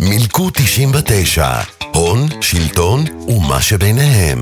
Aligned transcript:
מילקו 0.00 0.50
99, 0.52 1.46
הון, 1.94 2.18
שלטון 2.40 3.04
ומה 3.28 3.62
שביניהם. 3.62 4.38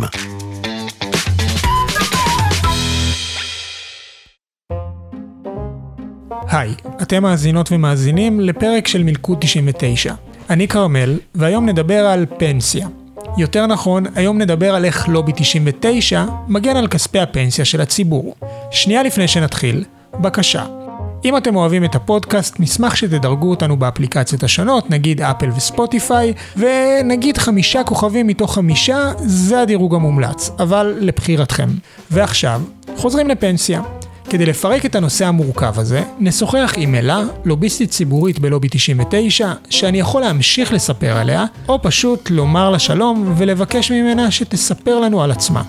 היי, 6.49 6.75
אתם 7.03 7.23
מאזינות 7.23 7.73
ומאזינים 7.73 8.41
לפרק 8.41 8.89
של 8.89 9.03
מלכוד 9.03 9.39
99. 9.41 10.15
אני 10.51 10.69
כרמל, 10.69 11.19
והיום 11.35 11.69
נדבר 11.69 12.07
על 12.07 12.27
פנסיה. 12.39 12.89
יותר 13.39 13.67
נכון, 13.67 14.05
היום 14.15 14.39
נדבר 14.39 14.75
על 14.75 14.85
איך 14.85 15.09
לובי 15.09 15.33
99 15.37 16.25
מגן 16.49 16.77
על 16.77 16.89
כספי 16.89 17.19
הפנסיה 17.19 17.65
של 17.65 17.81
הציבור. 17.81 18.35
שנייה 18.71 19.03
לפני 19.03 19.29
שנתחיל, 19.29 19.85
בקשה. 20.21 20.67
אם 21.25 21.37
אתם 21.37 21.57
אוהבים 21.57 21.85
את 21.85 21.95
הפודקאסט, 21.95 22.61
נשמח 22.61 22.95
שתדרגו 22.95 23.51
אותנו 23.51 23.77
באפליקציות 23.77 24.43
השונות, 24.43 24.91
נגיד 24.91 25.21
אפל 25.21 25.51
וספוטיפיי, 25.57 26.33
ונגיד 26.57 27.39
חמישה 27.39 27.85
כוכבים 27.85 28.27
מתוך 28.27 28.55
חמישה, 28.55 29.13
זה 29.19 29.61
הדירוג 29.61 29.95
המומלץ, 29.95 30.51
אבל 30.59 30.95
לבחירתכם. 31.01 31.69
ועכשיו, 32.11 32.63
חוזרים 32.97 33.29
לפנסיה. 33.29 33.83
כדי 34.31 34.47
לפרק 34.47 34.87
את 34.87 34.95
הנושא 34.95 35.27
המורכב 35.27 35.79
הזה, 35.79 36.03
נשוחח 36.19 36.75
עם 36.77 36.95
אלה, 36.95 37.23
לוביסטית 37.45 37.91
ציבורית 37.91 38.39
בלובי 38.39 38.69
99, 38.71 39.53
שאני 39.71 40.01
יכול 40.01 40.21
להמשיך 40.21 40.73
לספר 40.73 41.17
עליה, 41.17 41.45
או 41.69 41.83
פשוט 41.83 42.31
לומר 42.31 42.71
לה 42.71 42.79
שלום 42.79 43.35
ולבקש 43.37 43.91
ממנה 43.93 44.31
שתספר 44.31 45.01
לנו 45.01 45.23
על 45.23 45.31
עצמה. 45.31 45.63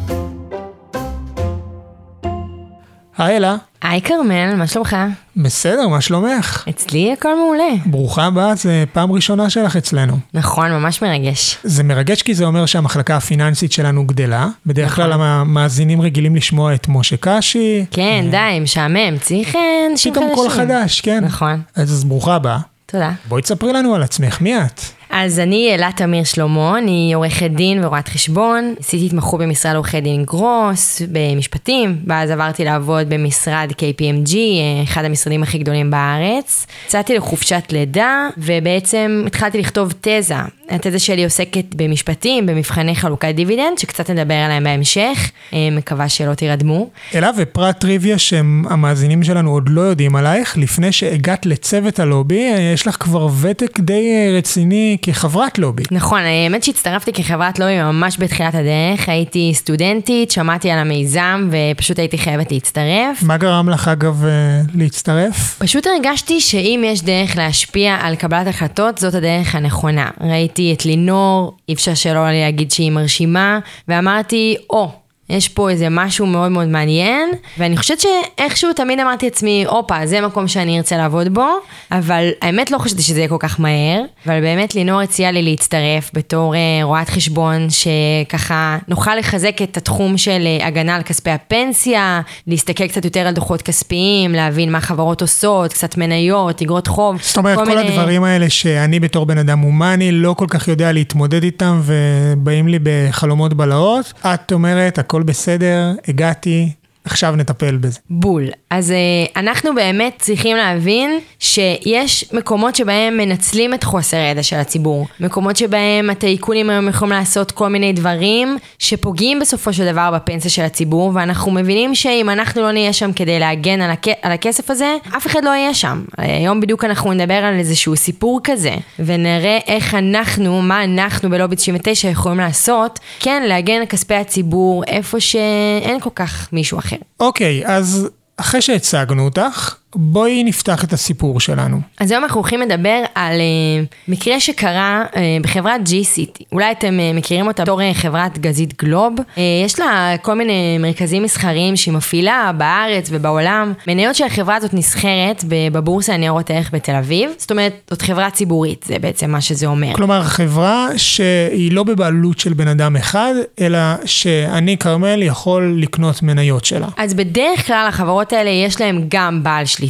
היי 3.17 3.37
אלה, 3.37 3.55
היי 3.81 4.01
כרמל, 4.01 4.55
מה 4.55 4.67
שלומך? 4.67 4.95
בסדר, 5.37 5.87
מה 5.87 6.01
שלומך? 6.01 6.63
אצלי 6.69 7.13
הכל 7.13 7.35
מעולה. 7.37 7.73
ברוכה 7.85 8.25
הבאה, 8.25 8.55
זה 8.55 8.83
פעם 8.93 9.11
ראשונה 9.11 9.49
שלך 9.49 9.75
אצלנו. 9.75 10.17
נכון, 10.33 10.71
ממש 10.71 11.01
מרגש. 11.01 11.57
זה 11.63 11.83
מרגש 11.83 12.21
כי 12.21 12.33
זה 12.33 12.45
אומר 12.45 12.65
שהמחלקה 12.65 13.17
הפיננסית 13.17 13.71
שלנו 13.71 14.05
גדלה. 14.07 14.47
בדרך 14.65 14.91
נכון. 14.91 15.05
כלל 15.05 15.21
המאזינים 15.21 16.01
רגילים 16.01 16.35
לשמוע 16.35 16.73
את 16.73 16.87
משה 16.89 17.15
קשי. 17.19 17.85
כן, 17.91 18.25
די, 18.31 18.59
משעמם, 18.61 19.17
צריך 19.21 19.55
אה, 19.55 19.61
אנשים 19.91 20.13
פתאום 20.13 20.25
חדשים. 20.29 20.43
קול 20.43 20.49
חדש, 20.49 21.01
כן. 21.01 21.23
נכון, 21.23 21.61
אז 21.75 21.91
אז 21.91 22.03
ברוכה 22.03 22.35
הבאה. 22.35 22.59
תודה. 22.85 23.11
בואי 23.27 23.41
תספרי 23.41 23.73
לנו 23.73 23.95
על 23.95 24.03
עצמך, 24.03 24.41
מי 24.41 24.57
את? 24.57 24.81
אז 25.15 25.39
אני 25.39 25.75
אלה 25.75 25.89
תמיר 25.95 26.23
שלמה, 26.23 26.77
אני 26.77 27.11
עורכת 27.15 27.51
דין 27.51 27.85
ורואת 27.85 28.07
חשבון, 28.07 28.75
עשיתי 28.79 29.05
התמחות 29.05 29.41
במשרד 29.41 29.75
עורכי 29.75 30.01
דין 30.01 30.23
גרוס, 30.23 31.01
במשפטים, 31.11 31.97
ואז 32.07 32.31
עברתי 32.31 32.65
לעבוד 32.65 33.09
במשרד 33.09 33.71
KPMG, 33.71 34.35
אה, 34.35 34.83
אחד 34.83 35.05
המשרדים 35.05 35.43
הכי 35.43 35.57
גדולים 35.57 35.91
בארץ. 35.91 36.67
יצאתי 36.85 37.15
לחופשת 37.15 37.63
לידה, 37.71 38.29
ובעצם 38.37 39.23
התחלתי 39.27 39.57
לכתוב 39.57 39.93
תזה. 40.01 40.35
התזה 40.69 40.99
שלי 40.99 41.23
עוסקת 41.23 41.65
במשפטים, 41.75 42.45
במבחני 42.45 42.95
חלוקת 42.95 43.31
דיבידנד, 43.35 43.77
שקצת 43.77 44.09
נדבר 44.09 44.33
עליהם 44.33 44.63
בהמשך, 44.63 45.31
אה, 45.53 45.69
מקווה 45.71 46.09
שלא 46.09 46.33
תירדמו. 46.33 46.89
אלה 47.15 47.31
ופרט 47.37 47.79
טריוויה 47.79 48.17
שהמאזינים 48.17 49.23
שלנו 49.23 49.51
עוד 49.51 49.69
לא 49.69 49.81
יודעים 49.81 50.15
עלייך, 50.15 50.57
לפני 50.57 50.91
שהגעת 50.91 51.45
לצוות 51.45 51.99
הלובי, 51.99 52.53
אה, 52.53 52.71
יש 52.73 52.87
לך 52.87 52.95
כבר 52.99 53.27
ותק 53.41 53.79
די 53.79 54.31
רציני 54.37 54.97
כחברת 55.03 55.59
לובי. 55.59 55.83
נכון, 55.91 56.21
האמת 56.21 56.63
שהצטרפתי 56.63 57.13
כחברת 57.13 57.59
לובי 57.59 57.83
ממש 57.83 58.17
בתחילת 58.19 58.55
הדרך, 58.55 59.09
הייתי 59.09 59.51
סטודנטית, 59.53 60.31
שמעתי 60.31 60.71
על 60.71 60.79
המיזם 60.79 61.49
ופשוט 61.51 61.99
הייתי 61.99 62.17
חייבת 62.17 62.51
להצטרף. 62.51 63.23
מה 63.23 63.37
גרם 63.37 63.69
לך 63.69 63.87
אגב 63.87 64.25
אה, 64.25 64.61
להצטרף? 64.75 65.55
פשוט 65.59 65.87
הרגשתי 65.87 66.41
שאם 66.41 66.83
יש 66.85 67.01
דרך 67.01 67.37
להשפיע 67.37 67.97
על 68.01 68.15
קבלת 68.15 68.47
החלטות, 68.47 68.97
זאת 68.97 69.13
הדרך 69.13 69.55
הנכונה. 69.55 70.09
ראיתי 70.21 70.73
את 70.73 70.85
לינור, 70.85 71.57
אי 71.69 71.73
אפשר 71.73 71.93
שלא 71.93 72.31
להגיד 72.31 72.71
שהיא 72.71 72.91
מרשימה, 72.91 73.59
ואמרתי, 73.87 74.55
או, 74.69 74.91
יש 75.33 75.49
פה 75.49 75.69
איזה 75.69 75.87
משהו 75.91 76.25
מאוד 76.25 76.51
מאוד 76.51 76.67
מעניין, 76.67 77.29
ואני 77.57 77.77
חושבת 77.77 77.99
שאיכשהו 77.99 78.73
תמיד 78.73 78.99
אמרתי 78.99 79.25
לעצמי, 79.25 79.65
הופה, 79.69 80.05
זה 80.05 80.21
מקום 80.21 80.47
שאני 80.47 80.77
ארצה 80.77 80.97
לעבוד 80.97 81.33
בו, 81.33 81.47
אבל 81.91 82.29
האמת 82.41 82.71
לא 82.71 82.77
חשבתי 82.77 83.01
שזה 83.01 83.19
יהיה 83.19 83.29
כל 83.29 83.37
כך 83.39 83.59
מהר, 83.59 84.01
אבל 84.25 84.41
באמת 84.41 84.75
לינור 84.75 85.01
הציעה 85.01 85.31
לי 85.31 85.41
להצטרף 85.43 86.11
בתור 86.13 86.55
אה, 86.55 86.59
רואת 86.83 87.09
חשבון, 87.09 87.67
שככה 87.69 88.77
נוכל 88.87 89.15
לחזק 89.15 89.61
את 89.63 89.77
התחום 89.77 90.17
של 90.17 90.41
אה, 90.61 90.67
הגנה 90.67 90.95
על 90.95 91.03
כספי 91.03 91.29
הפנסיה, 91.29 92.21
להסתכל 92.47 92.87
קצת 92.87 93.05
יותר 93.05 93.19
על 93.19 93.33
דוחות 93.33 93.61
כספיים, 93.61 94.31
להבין 94.31 94.71
מה 94.71 94.81
חברות 94.81 95.21
עושות, 95.21 95.73
קצת 95.73 95.97
מניות, 95.97 96.61
אגרות 96.61 96.87
חוב. 96.87 97.17
זאת 97.21 97.37
אומרת, 97.37 97.57
כל, 97.57 97.65
כל 97.65 97.75
מיני- 97.77 97.87
הדברים 97.89 98.23
האלה 98.23 98.49
שאני 98.49 98.99
בתור 98.99 99.25
בן 99.25 99.37
אדם 99.37 99.59
הומני 99.59 100.11
לא 100.11 100.33
כל 100.37 100.45
כך 100.49 100.67
יודע 100.67 100.91
להתמודד 100.91 101.43
איתם 101.43 101.81
ובאים 101.83 102.67
לי 102.67 102.79
בחלומות 102.83 103.53
בלהות. 103.53 104.13
את 104.33 104.51
אומרת, 104.53 104.99
הכל 104.99 105.22
בסדר, 105.23 105.95
הגעתי, 106.07 106.71
עכשיו 107.05 107.35
נטפל 107.35 107.77
בזה. 107.77 107.99
בול. 108.09 108.49
אז 108.69 108.91
uh, 108.91 109.39
אנחנו 109.39 109.75
באמת 109.75 110.13
צריכים 110.19 110.57
להבין 110.57 111.19
שיש 111.39 112.25
מקומות 112.33 112.75
שבהם 112.75 113.17
מנצלים 113.17 113.73
את 113.73 113.83
חוסר 113.83 114.17
הידע 114.17 114.43
של 114.43 114.55
הציבור. 114.55 115.07
מקומות 115.19 115.55
שבהם 115.55 116.09
הטייקונים 116.09 116.69
היום 116.69 116.87
יכולים 116.87 117.13
לעשות 117.13 117.51
כל 117.51 117.67
מיני 117.67 117.93
דברים 117.93 118.57
שפוגעים 118.79 119.39
בסופו 119.39 119.73
של 119.73 119.91
דבר 119.91 120.11
בפנסיה 120.15 120.51
של 120.51 120.61
הציבור, 120.61 121.11
ואנחנו 121.13 121.51
מבינים 121.51 121.95
שאם 121.95 122.29
אנחנו 122.29 122.61
לא 122.61 122.71
נהיה 122.71 122.93
שם 122.93 123.13
כדי 123.13 123.39
להגן 123.39 123.81
על, 123.81 123.91
הכ... 123.91 124.07
על 124.21 124.31
הכסף 124.31 124.69
הזה, 124.69 124.95
אף 125.17 125.27
אחד 125.27 125.43
לא 125.43 125.49
יהיה 125.49 125.73
שם. 125.73 126.03
היום 126.17 126.61
בדיוק 126.61 126.85
אנחנו 126.85 127.13
נדבר 127.13 127.33
על 127.33 127.53
איזשהו 127.53 127.95
סיפור 127.95 128.39
כזה, 128.43 128.75
ונראה 128.99 129.59
איך 129.67 129.95
אנחנו, 129.95 130.61
מה 130.61 130.83
אנחנו 130.83 131.29
בלובי 131.29 131.55
99 131.55 132.07
יכולים 132.07 132.37
לעשות, 132.37 132.99
כן, 133.19 133.43
להגן 133.47 133.79
על 133.79 133.85
כספי 133.85 134.15
הציבור 134.15 134.83
איפה 134.87 135.19
שאין 135.19 135.99
כל 135.99 136.09
כך 136.15 136.49
מישהו 136.53 136.79
אחר. 136.79 136.92
אוקיי, 137.19 137.67
אז 137.67 138.09
אחרי 138.37 138.61
שהצגנו 138.61 139.25
אותך, 139.25 139.75
בואי 139.95 140.43
נפתח 140.43 140.83
את 140.83 140.93
הסיפור 140.93 141.39
שלנו. 141.39 141.81
אז 141.99 142.11
היום 142.11 142.23
אנחנו 142.23 142.39
הולכים 142.39 142.61
לדבר 142.61 143.03
על 143.15 143.39
uh, 143.39 143.95
מקרה 144.07 144.39
שקרה 144.39 145.03
uh, 145.11 145.17
בחברת 145.41 145.81
G-City. 145.81 146.43
אולי 146.51 146.71
אתם 146.71 146.99
uh, 146.99 147.17
מכירים 147.17 147.47
אותה 147.47 147.63
בתור 147.63 147.81
uh, 147.81 147.83
חברת 147.93 148.37
גזית 148.37 148.83
גלוב. 148.83 149.13
Uh, 149.17 149.39
יש 149.65 149.79
לה 149.79 150.15
כל 150.21 150.33
מיני 150.33 150.77
מרכזים 150.77 151.23
מסחריים 151.23 151.75
שהיא 151.75 151.93
מפעילה 151.93 152.51
בארץ 152.57 153.09
ובעולם. 153.11 153.73
מניות 153.87 154.15
של 154.15 154.23
החברה 154.23 154.55
הזאת 154.55 154.73
נסחרת 154.73 155.43
בבורסה 155.47 156.13
לניירות 156.13 156.51
ערך 156.51 156.69
בתל 156.73 156.95
אביב. 156.95 157.29
זאת 157.37 157.51
אומרת, 157.51 157.73
זאת 157.89 158.01
חברה 158.01 158.29
ציבורית, 158.29 158.85
זה 158.87 158.99
בעצם 159.01 159.31
מה 159.31 159.41
שזה 159.41 159.65
אומר. 159.65 159.93
כלומר, 159.93 160.23
חברה 160.23 160.87
שהיא 160.97 161.71
לא 161.71 161.83
בבעלות 161.83 162.39
של 162.39 162.53
בן 162.53 162.67
אדם 162.67 162.95
אחד, 162.95 163.33
אלא 163.61 163.79
שאני, 164.05 164.77
כרמל, 164.77 165.21
יכול 165.21 165.77
לקנות 165.79 166.23
מניות 166.23 166.65
שלה. 166.65 166.87
אז 166.97 167.13
בדרך 167.13 167.67
כלל 167.67 167.85
החברות 167.89 168.33
האלה 168.33 168.49
יש 168.49 168.81
להם 168.81 169.05
גם 169.07 169.43
בעל 169.43 169.65
שליטה, 169.65 169.82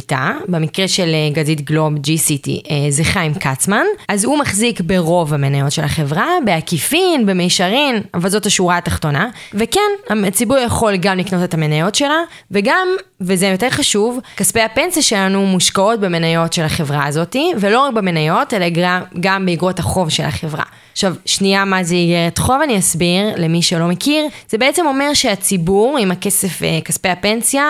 במקרה 0.48 0.88
של 0.88 1.08
אה, 1.14 1.30
גזית 1.32 1.60
גלוב 1.60 1.94
G-City 1.94 2.70
אה, 2.70 2.90
זה 2.90 3.04
חיים 3.04 3.34
כצמן, 3.34 3.84
אז 4.08 4.24
הוא 4.24 4.38
מחזיק 4.38 4.80
ברוב 4.80 5.34
המניות 5.34 5.72
של 5.72 5.84
החברה, 5.84 6.26
בעקיפין, 6.44 7.26
במישרין, 7.26 8.00
אבל 8.14 8.28
זאת 8.30 8.46
השורה 8.46 8.78
התחתונה, 8.78 9.28
וכן, 9.54 9.80
הציבור 10.26 10.58
יכול 10.58 10.96
גם 10.96 11.18
לקנות 11.18 11.44
את 11.44 11.54
המניות 11.54 11.94
שלה, 11.94 12.18
וגם, 12.50 12.88
וזה 13.20 13.46
יותר 13.46 13.70
חשוב, 13.70 14.18
כספי 14.36 14.60
הפנסיה 14.60 15.02
שלנו 15.02 15.46
מושקעות 15.46 16.00
במניות 16.00 16.52
של 16.52 16.62
החברה 16.62 17.06
הזאתי, 17.06 17.52
ולא 17.60 17.80
רק 17.80 17.94
במניות, 17.94 18.54
אלא 18.54 18.66
גם- 18.68 19.02
גם 19.20 19.46
באגרות 19.46 19.78
החוב 19.78 20.08
של 20.08 20.22
החברה. 20.24 20.64
עכשיו, 20.92 21.14
שנייה 21.26 21.64
מה 21.64 21.84
זה 21.84 21.94
איגרת 21.94 22.38
חוב, 22.38 22.56
אני 22.64 22.78
אסביר 22.78 23.26
למי 23.36 23.62
שלא 23.62 23.86
מכיר. 23.86 24.26
זה 24.48 24.58
בעצם 24.58 24.86
אומר 24.86 25.14
שהציבור, 25.14 25.98
עם 25.98 26.10
הכסף, 26.10 26.62
אה, 26.62 26.78
כספי 26.84 27.08
הפנסיה, 27.08 27.64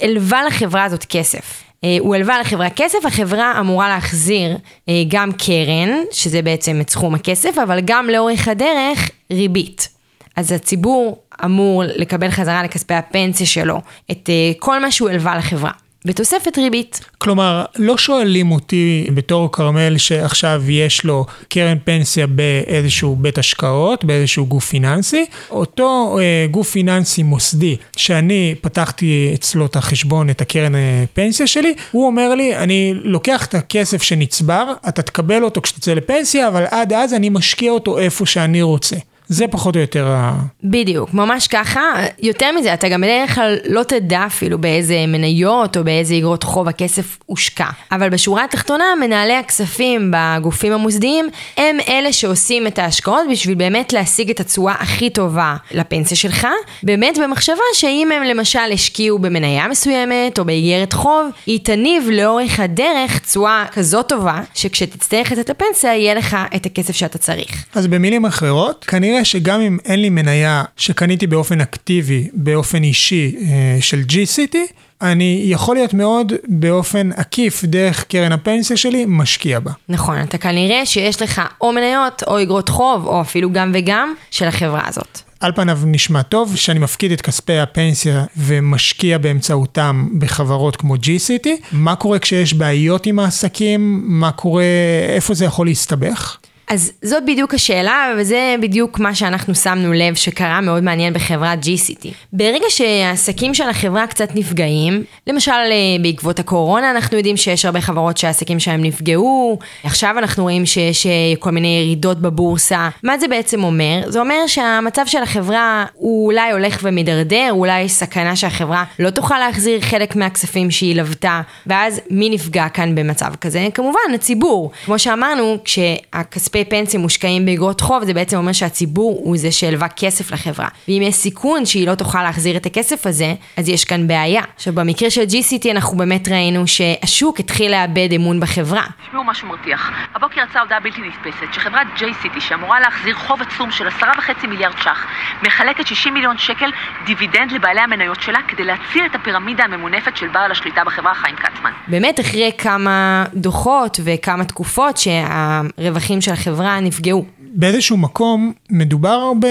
הלווה 0.00 0.44
לחברה 0.44 0.84
הזאת 0.84 1.04
כסף. 1.08 1.62
אה, 1.84 1.96
הוא 2.00 2.14
הלווה 2.14 2.40
לחברה 2.40 2.70
כסף, 2.70 2.98
החברה 3.04 3.60
אמורה 3.60 3.88
להחזיר 3.88 4.56
אה, 4.88 5.02
גם 5.08 5.32
קרן, 5.32 5.90
שזה 6.12 6.42
בעצם 6.42 6.80
את 6.80 6.90
סכום 6.90 7.14
הכסף, 7.14 7.58
אבל 7.58 7.80
גם 7.84 8.10
לאורך 8.10 8.48
הדרך 8.48 9.10
ריבית. 9.32 9.88
אז 10.36 10.52
הציבור 10.52 11.22
אמור 11.44 11.82
לקבל 11.86 12.30
חזרה 12.30 12.62
לכספי 12.62 12.94
הפנסיה 12.94 13.46
שלו 13.46 13.80
את 14.10 14.30
אה, 14.30 14.52
כל 14.58 14.80
מה 14.80 14.90
שהוא 14.90 15.08
הלווה 15.08 15.38
לחברה, 15.38 15.70
בתוספת 16.06 16.58
ריבית. 16.58 17.00
כלומר, 17.18 17.64
לא 17.76 17.98
שואלים 17.98 18.50
אותי 18.50 19.06
בתור 19.14 19.52
כרמל 19.52 19.98
שעכשיו 19.98 20.62
יש 20.68 21.04
לו 21.04 21.26
קרן 21.48 21.78
פנסיה 21.84 22.26
באיזשהו 22.26 23.16
בית 23.16 23.38
השקעות, 23.38 24.04
באיזשהו 24.04 24.46
גוף 24.46 24.64
פיננסי. 24.64 25.24
אותו 25.50 26.18
אה, 26.20 26.46
גוף 26.50 26.70
פיננסי 26.70 27.22
מוסדי, 27.22 27.76
שאני 27.96 28.54
פתחתי 28.60 29.30
אצלו 29.34 29.66
את 29.66 29.76
החשבון, 29.76 30.30
את 30.30 30.40
הקרן 30.40 30.74
אה, 30.74 31.04
פנסיה 31.14 31.46
שלי, 31.46 31.74
הוא 31.90 32.06
אומר 32.06 32.34
לי, 32.34 32.56
אני 32.56 32.94
לוקח 32.94 33.46
את 33.46 33.54
הכסף 33.54 34.02
שנצבר, 34.02 34.72
אתה 34.88 35.02
תקבל 35.02 35.44
אותו 35.44 35.62
כשתצא 35.62 35.94
לפנסיה, 35.94 36.48
אבל 36.48 36.64
עד 36.70 36.92
אז 36.92 37.14
אני 37.14 37.28
משקיע 37.28 37.72
אותו 37.72 37.98
איפה 37.98 38.26
שאני 38.26 38.62
רוצה. 38.62 38.96
זה 39.28 39.48
פחות 39.48 39.76
או 39.76 39.80
יותר 39.80 40.06
ה... 40.08 40.32
בדיוק, 40.64 41.14
ממש 41.14 41.48
ככה. 41.48 41.80
יותר 42.22 42.52
מזה, 42.58 42.74
אתה 42.74 42.88
גם 42.88 43.00
בדרך 43.00 43.34
כלל 43.34 43.56
לא 43.64 43.82
תדע 43.82 44.26
אפילו 44.26 44.58
באיזה 44.58 45.04
מניות 45.08 45.76
או 45.76 45.84
באיזה 45.84 46.16
אגרות 46.16 46.42
חוב 46.42 46.68
הכסף 46.68 47.18
הושקע. 47.26 47.68
אבל 47.92 48.08
בשורה 48.08 48.44
התחתונה, 48.44 48.84
מנהלי 49.00 49.36
הכספים 49.36 50.12
בגופים 50.16 50.72
המוסדיים 50.72 51.28
הם 51.56 51.76
אלה 51.88 52.12
שעושים 52.12 52.66
את 52.66 52.78
ההשקעות 52.78 53.22
בשביל 53.30 53.54
באמת 53.54 53.92
להשיג 53.92 54.30
את 54.30 54.40
התשואה 54.40 54.74
הכי 54.78 55.10
טובה 55.10 55.56
לפנסיה 55.70 56.16
שלך. 56.16 56.46
באמת 56.82 57.18
במחשבה 57.18 57.62
שאם 57.74 58.08
הם 58.12 58.22
למשל 58.22 58.58
השקיעו 58.72 59.18
במניה 59.18 59.68
מסוימת 59.68 60.38
או 60.38 60.44
באיגרת 60.44 60.92
חוב, 60.92 61.28
היא 61.46 61.60
תניב 61.62 62.08
לאורך 62.12 62.60
הדרך 62.60 63.18
תשואה 63.18 63.64
כזאת 63.72 64.08
טובה, 64.08 64.40
שכשתצטרך 64.54 65.32
לתת 65.32 65.50
לפנסיה, 65.50 65.96
יהיה 65.96 66.14
לך 66.14 66.36
את 66.56 66.66
הכסף 66.66 66.96
שאתה 66.96 67.18
צריך. 67.18 67.64
אז 67.74 67.86
במילים 67.86 68.24
אחרות, 68.24 68.84
כנראה 68.84 69.15
שגם 69.24 69.60
אם 69.60 69.78
אין 69.84 70.00
לי 70.00 70.10
מניה 70.10 70.64
שקניתי 70.76 71.26
באופן 71.26 71.60
אקטיבי, 71.60 72.28
באופן 72.32 72.82
אישי 72.82 73.36
אה, 73.40 73.78
של 73.80 74.02
G-City, 74.08 74.72
אני 75.02 75.42
יכול 75.46 75.76
להיות 75.76 75.94
מאוד 75.94 76.32
באופן 76.48 77.10
עקיף 77.16 77.64
דרך 77.64 78.04
קרן 78.04 78.32
הפנסיה 78.32 78.76
שלי 78.76 79.04
משקיע 79.08 79.60
בה. 79.60 79.70
נכון, 79.88 80.22
אתה 80.22 80.38
כנראה 80.38 80.86
שיש 80.86 81.22
לך 81.22 81.42
או 81.60 81.72
מניות 81.72 82.22
או 82.26 82.42
אגרות 82.42 82.68
חוב, 82.68 83.06
או 83.06 83.20
אפילו 83.20 83.52
גם 83.52 83.72
וגם, 83.74 84.14
של 84.30 84.48
החברה 84.48 84.82
הזאת. 84.86 85.20
על 85.40 85.52
פניו 85.52 85.78
נשמע 85.86 86.22
טוב 86.22 86.56
שאני 86.56 86.78
מפקיד 86.78 87.12
את 87.12 87.20
כספי 87.20 87.58
הפנסיה 87.58 88.24
ומשקיע 88.36 89.18
באמצעותם 89.18 90.08
בחברות 90.18 90.76
כמו 90.76 90.94
G-City. 90.94 91.50
מה 91.72 91.96
קורה 91.96 92.18
כשיש 92.18 92.54
בעיות 92.54 93.06
עם 93.06 93.18
העסקים? 93.18 94.02
מה 94.04 94.32
קורה, 94.32 94.64
איפה 95.08 95.34
זה 95.34 95.44
יכול 95.44 95.66
להסתבך? 95.66 96.36
אז 96.68 96.92
זאת 97.02 97.22
בדיוק 97.26 97.54
השאלה, 97.54 98.14
וזה 98.18 98.54
בדיוק 98.60 98.98
מה 98.98 99.14
שאנחנו 99.14 99.54
שמנו 99.54 99.92
לב 99.92 100.14
שקרה 100.14 100.60
מאוד 100.60 100.82
מעניין 100.82 101.12
בחברת 101.12 101.58
G-City. 101.64 102.08
ברגע 102.32 102.64
שהעסקים 102.68 103.54
של 103.54 103.68
החברה 103.68 104.06
קצת 104.06 104.28
נפגעים, 104.34 105.04
למשל 105.26 105.52
אה, 105.52 105.76
בעקבות 106.02 106.38
הקורונה 106.38 106.90
אנחנו 106.90 107.16
יודעים 107.16 107.36
שיש 107.36 107.64
הרבה 107.64 107.80
חברות 107.80 108.16
שהעסקים 108.16 108.60
שלהם 108.60 108.82
נפגעו, 108.82 109.58
עכשיו 109.84 110.14
אנחנו 110.18 110.42
רואים 110.42 110.66
שיש 110.66 111.06
אה, 111.06 111.12
כל 111.38 111.50
מיני 111.50 111.82
ירידות 111.84 112.20
בבורסה. 112.20 112.88
מה 113.02 113.18
זה 113.18 113.28
בעצם 113.28 113.64
אומר? 113.64 114.02
זה 114.06 114.20
אומר 114.20 114.46
שהמצב 114.46 115.02
של 115.06 115.22
החברה 115.22 115.84
הוא 115.94 116.26
אולי 116.26 116.52
הולך 116.52 116.78
ומידרדר, 116.82 117.48
אולי 117.50 117.80
יש 117.80 117.92
סכנה 117.92 118.36
שהחברה 118.36 118.84
לא 118.98 119.10
תוכל 119.10 119.38
להחזיר 119.38 119.80
חלק 119.80 120.16
מהכספים 120.16 120.70
שהיא 120.70 120.96
לוותה, 120.96 121.40
ואז 121.66 122.00
מי 122.10 122.30
נפגע 122.30 122.68
כאן 122.68 122.94
במצב 122.94 123.34
כזה? 123.40 123.68
כמובן, 123.74 124.14
הציבור. 124.14 124.70
כמו 124.84 124.98
שאמרנו, 124.98 125.58
כשהכספי 125.64 126.55
כספי 126.56 126.70
פנסיה 126.70 127.00
מושקעים 127.00 127.46
באגרות 127.46 127.80
חוב, 127.80 128.04
זה 128.04 128.14
בעצם 128.14 128.36
אומר 128.36 128.52
שהציבור 128.52 129.20
הוא 129.24 129.36
זה 129.36 129.52
שהלווה 129.52 129.88
כסף 129.88 130.32
לחברה. 130.32 130.68
ואם 130.88 131.02
יש 131.02 131.14
סיכון 131.14 131.66
שהיא 131.66 131.88
לא 131.88 131.94
תוכל 131.94 132.22
להחזיר 132.22 132.56
את 132.56 132.66
הכסף 132.66 133.06
הזה, 133.06 133.34
אז 133.56 133.68
יש 133.68 133.84
כאן 133.84 134.06
בעיה. 134.06 134.42
עכשיו, 134.56 134.72
במקרה 134.72 135.10
של 135.10 135.22
GCT 135.22 135.70
אנחנו 135.70 135.96
באמת 135.96 136.28
ראינו 136.28 136.66
שהשוק 136.66 137.40
התחיל 137.40 137.72
לאבד 137.72 138.08
אמון 138.16 138.40
בחברה. 138.40 138.82
תשמעו 139.08 139.24
משהו 139.24 139.48
מרתיח. 139.48 139.90
הבוקר 140.14 140.40
יצאה 140.50 140.62
הודעה 140.62 140.80
בלתי 140.80 141.00
נתפסת 141.00 141.54
שחברת 141.54 141.86
JCT, 141.96 142.40
שאמורה 142.40 142.80
להחזיר 142.80 143.14
חוב 143.14 143.42
עצום 143.42 143.70
של 143.70 143.88
עשרה 143.88 144.12
וחצי 144.18 144.46
מיליארד 144.46 144.74
ש"ח, 144.78 145.06
מחלקת 145.42 145.86
60 145.86 146.14
מיליון 146.14 146.38
שקל 146.38 146.70
דיבידנד 147.06 147.52
לבעלי 147.52 147.80
המניות 147.80 148.22
שלה 148.22 148.38
כדי 148.48 148.64
להציל 148.64 149.06
את 149.06 149.14
הפירמידה 149.14 149.64
הממונפת 149.64 150.16
של 150.16 150.28
בעל 150.28 150.50
השליטה 150.50 150.84
בחברה 150.86 151.14
חיים 151.14 151.36
כצמן. 151.36 151.70
באמת, 151.88 152.20
אחרי 152.20 152.50
כמה 152.58 153.24
דוחות 153.34 154.00
וכמה 154.04 154.44
תקופות 154.44 154.96
שהרווחים 154.96 156.20
של 156.20 156.32
החברה 156.32 156.45
נפגעו. 156.82 157.24
באיזשהו 157.58 157.96
מקום 157.96 158.52
מדובר 158.70 159.32
ב, 159.40 159.46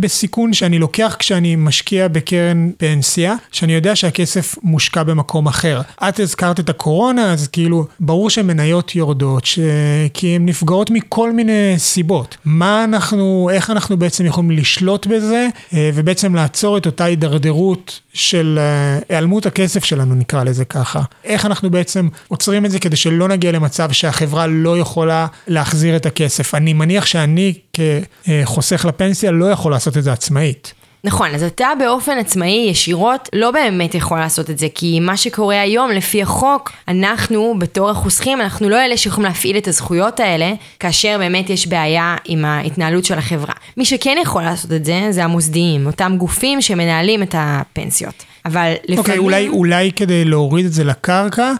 בסיכון 0.00 0.52
שאני 0.52 0.78
לוקח 0.78 1.16
כשאני 1.18 1.56
משקיע 1.56 2.08
בקרן 2.08 2.70
פנסיה, 2.76 3.34
שאני 3.52 3.72
יודע 3.72 3.96
שהכסף 3.96 4.54
מושקע 4.62 5.02
במקום 5.02 5.46
אחר. 5.46 5.80
את 6.08 6.20
הזכרת 6.20 6.60
את 6.60 6.68
הקורונה, 6.68 7.32
אז 7.32 7.48
כאילו, 7.48 7.86
ברור 8.00 8.30
שמניות 8.30 8.94
יורדות, 8.94 9.44
ש... 9.44 9.58
כי 10.14 10.26
הן 10.26 10.46
נפגעות 10.46 10.90
מכל 10.90 11.32
מיני 11.32 11.74
סיבות. 11.76 12.36
מה 12.44 12.84
אנחנו, 12.84 13.50
איך 13.52 13.70
אנחנו 13.70 13.96
בעצם 13.96 14.26
יכולים 14.26 14.50
לשלוט 14.50 15.06
בזה, 15.06 15.48
אה, 15.74 15.90
ובעצם 15.94 16.34
לעצור 16.34 16.78
את 16.78 16.86
אותה 16.86 17.04
הידרדרות 17.04 18.00
של 18.18 18.58
אה, 18.60 18.98
היעלמות 19.08 19.46
הכסף 19.46 19.84
שלנו, 19.84 20.14
נקרא 20.14 20.44
לזה 20.44 20.64
ככה. 20.64 21.02
איך 21.24 21.46
אנחנו 21.46 21.70
בעצם 21.70 22.08
עוצרים 22.28 22.64
את 22.64 22.70
זה 22.70 22.78
כדי 22.78 22.96
שלא 22.96 23.28
נגיע 23.28 23.52
למצב 23.52 23.92
שהחברה 23.92 24.46
לא 24.46 24.78
יכולה 24.78 25.26
להחזיר 25.46 25.96
את 25.96 26.06
הכסף. 26.06 26.54
אני 26.54 26.72
מניח 26.72 27.06
שאני 27.06 27.54
כחוסך 27.72 28.84
לפנסיה 28.84 29.30
לא 29.30 29.44
יכול 29.50 29.72
לעשות 29.72 29.96
את 29.96 30.02
זה 30.04 30.12
עצמאית. 30.12 30.74
נכון, 31.04 31.34
אז 31.34 31.42
אתה 31.42 31.68
באופן 31.78 32.18
עצמאי 32.18 32.66
ישירות 32.70 33.28
לא 33.32 33.50
באמת 33.50 33.94
יכול 33.94 34.18
לעשות 34.18 34.50
את 34.50 34.58
זה, 34.58 34.66
כי 34.74 35.00
מה 35.00 35.16
שקורה 35.16 35.60
היום 35.60 35.90
לפי 35.90 36.22
החוק, 36.22 36.72
אנחנו 36.88 37.54
בתור 37.58 37.90
החוסכים, 37.90 38.40
אנחנו 38.40 38.68
לא 38.68 38.76
אלה 38.76 38.96
שיכולים 38.96 39.28
להפעיל 39.28 39.56
את 39.56 39.68
הזכויות 39.68 40.20
האלה, 40.20 40.52
כאשר 40.80 41.16
באמת 41.18 41.50
יש 41.50 41.66
בעיה 41.66 42.16
עם 42.24 42.44
ההתנהלות 42.44 43.04
של 43.04 43.18
החברה. 43.18 43.54
מי 43.76 43.84
שכן 43.84 44.16
יכול 44.22 44.42
לעשות 44.42 44.72
את 44.72 44.84
זה, 44.84 45.06
זה 45.10 45.24
המוסדיים, 45.24 45.86
אותם 45.86 46.14
גופים 46.18 46.62
שמנהלים 46.62 47.22
את 47.22 47.34
הפנסיות. 47.38 48.24
אבל 48.44 48.72
לפעמים... 48.82 48.98
אוקיי, 48.98 49.16
okay, 49.16 49.18
אולי, 49.18 49.48
אולי 49.48 49.92
כדי 49.92 50.24
להוריד 50.24 50.66
את 50.66 50.72
זה 50.72 50.84
לקרקע, 50.84 51.52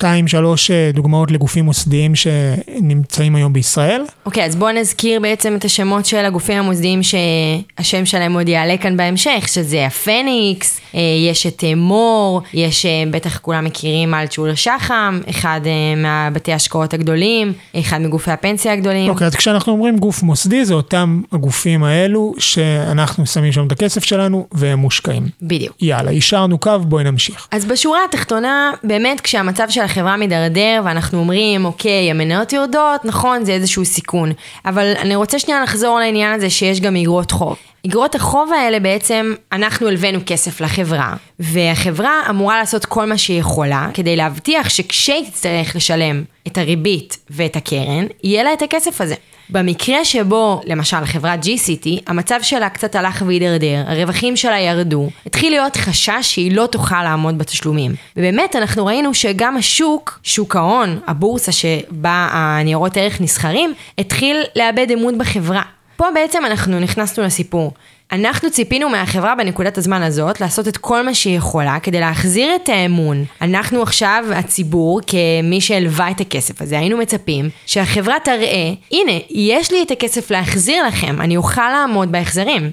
שתיים, 0.00 0.28
שלוש 0.28 0.70
אה, 0.70 0.90
דוגמאות 0.94 1.30
לגופים 1.30 1.64
מוסדיים 1.64 2.14
שנמצאים 2.14 3.36
היום 3.36 3.52
בישראל. 3.52 4.02
אוקיי, 4.26 4.42
okay, 4.42 4.46
אז 4.46 4.56
בואו 4.56 4.72
נזכיר 4.72 5.20
בעצם 5.20 5.56
את 5.56 5.64
השמות 5.64 6.06
של 6.06 6.24
הגופים 6.24 6.58
המוסדיים 6.58 7.00
שהשם 7.02 8.06
שלהם 8.06 8.34
עוד 8.34 8.48
יעלה 8.48 8.76
כאן 8.76 8.96
בהמשך, 8.96 9.48
שזה 9.48 9.86
הפניקס, 9.86 10.80
אה, 10.94 11.00
יש 11.30 11.46
את 11.46 11.64
אה, 11.64 11.74
מור, 11.74 12.42
יש, 12.54 12.86
בטח 13.10 13.38
כולם 13.38 13.64
מכירים 13.64 14.14
אלטשולר 14.14 14.54
שחם, 14.54 15.20
אחד 15.30 15.60
מהבתי 15.96 16.52
ההשקעות 16.52 16.94
הגדולים, 16.94 17.52
אחד 17.80 18.00
מגופי 18.00 18.30
הפנסיה 18.30 18.72
הגדולים. 18.72 19.10
אוקיי, 19.10 19.26
okay, 19.26 19.30
אז 19.30 19.34
כשאנחנו 19.34 19.72
אומרים 19.72 19.98
גוף 19.98 20.22
מוסדי, 20.22 20.64
זה 20.64 20.74
אותם 20.74 21.20
הגופים 21.32 21.84
האלו 21.84 22.34
שאנחנו 22.38 23.26
שמים 23.26 23.52
שם 23.52 23.66
את 23.66 23.72
הכסף 23.72 24.04
שלנו 24.04 24.46
והם 24.52 24.78
מושקעים. 24.78 25.28
בדיוק. 25.42 25.76
יאללה, 25.80 26.10
השארנו 26.10 26.58
קו, 26.58 26.78
בואי 26.78 27.04
נמשיך. 27.04 27.48
אז 27.50 27.64
בשורה 27.64 28.00
התחתונה, 28.08 28.70
באמת 28.84 29.20
כשהמצב 29.20 29.66
של 29.68 29.80
החברה 29.90 30.16
מידרדר 30.16 30.82
ואנחנו 30.84 31.18
אומרים, 31.18 31.64
אוקיי, 31.64 32.10
המניות 32.10 32.52
יורדות, 32.52 33.04
נכון, 33.04 33.44
זה 33.44 33.52
איזשהו 33.52 33.84
סיכון. 33.84 34.32
אבל 34.64 34.92
אני 34.98 35.16
רוצה 35.16 35.38
שנייה 35.38 35.62
לחזור 35.62 35.98
לעניין 35.98 36.32
הזה 36.32 36.50
שיש 36.50 36.80
גם 36.80 36.96
אגרות 36.96 37.30
חוב. 37.30 37.56
אגרות 37.86 38.14
החוב 38.14 38.52
האלה 38.52 38.80
בעצם, 38.80 39.34
אנחנו 39.52 39.88
הלווינו 39.88 40.18
כסף 40.26 40.60
לחברה, 40.60 41.14
והחברה 41.38 42.22
אמורה 42.30 42.58
לעשות 42.58 42.84
כל 42.84 43.06
מה 43.06 43.18
שהיא 43.18 43.40
יכולה 43.40 43.88
כדי 43.94 44.16
להבטיח 44.16 44.68
שכשהיא 44.68 45.24
תצטרך 45.30 45.76
לשלם 45.76 46.22
את 46.46 46.58
הריבית 46.58 47.18
ואת 47.30 47.56
הקרן, 47.56 48.06
יהיה 48.24 48.42
לה 48.42 48.52
את 48.52 48.62
הכסף 48.62 49.00
הזה. 49.00 49.14
במקרה 49.52 50.04
שבו, 50.04 50.60
למשל, 50.64 51.04
חברת 51.04 51.44
G-City, 51.44 52.02
המצב 52.06 52.38
שלה 52.42 52.68
קצת 52.68 52.94
הלך 52.94 53.22
והידרדר, 53.26 53.82
הרווחים 53.86 54.36
שלה 54.36 54.58
ירדו, 54.58 55.08
התחיל 55.26 55.52
להיות 55.52 55.76
חשש 55.76 56.22
שהיא 56.22 56.52
לא 56.52 56.66
תוכל 56.66 57.02
לעמוד 57.02 57.38
בתשלומים. 57.38 57.94
ובאמת, 58.16 58.56
אנחנו 58.56 58.86
ראינו 58.86 59.14
שגם 59.14 59.56
השוק, 59.56 60.20
שוק 60.22 60.56
ההון, 60.56 61.00
הבורסה 61.06 61.52
שבה 61.52 62.28
הניירות 62.32 62.96
ערך 62.96 63.20
נסחרים, 63.20 63.74
התחיל 63.98 64.36
לאבד 64.56 64.86
אמון 64.90 65.18
בחברה. 65.18 65.62
פה 65.96 66.06
בעצם 66.14 66.46
אנחנו 66.46 66.80
נכנסנו 66.80 67.24
לסיפור. 67.24 67.72
אנחנו 68.12 68.50
ציפינו 68.50 68.88
מהחברה 68.88 69.34
בנקודת 69.34 69.78
הזמן 69.78 70.02
הזאת 70.02 70.40
לעשות 70.40 70.68
את 70.68 70.76
כל 70.76 71.02
מה 71.02 71.14
שהיא 71.14 71.36
יכולה 71.36 71.80
כדי 71.80 72.00
להחזיר 72.00 72.50
את 72.54 72.68
האמון. 72.68 73.24
אנחנו 73.42 73.82
עכשיו, 73.82 74.24
הציבור, 74.34 75.00
כמי 75.06 75.60
שהלווה 75.60 76.10
את 76.10 76.20
הכסף 76.20 76.62
הזה, 76.62 76.78
היינו 76.78 76.96
מצפים 76.96 77.50
שהחברה 77.66 78.16
תראה, 78.24 78.72
הנה, 78.92 79.12
יש 79.30 79.72
לי 79.72 79.82
את 79.82 79.90
הכסף 79.90 80.30
להחזיר 80.30 80.86
לכם, 80.86 81.20
אני 81.20 81.36
אוכל 81.36 81.70
לעמוד 81.70 82.12
בהחזרים. 82.12 82.70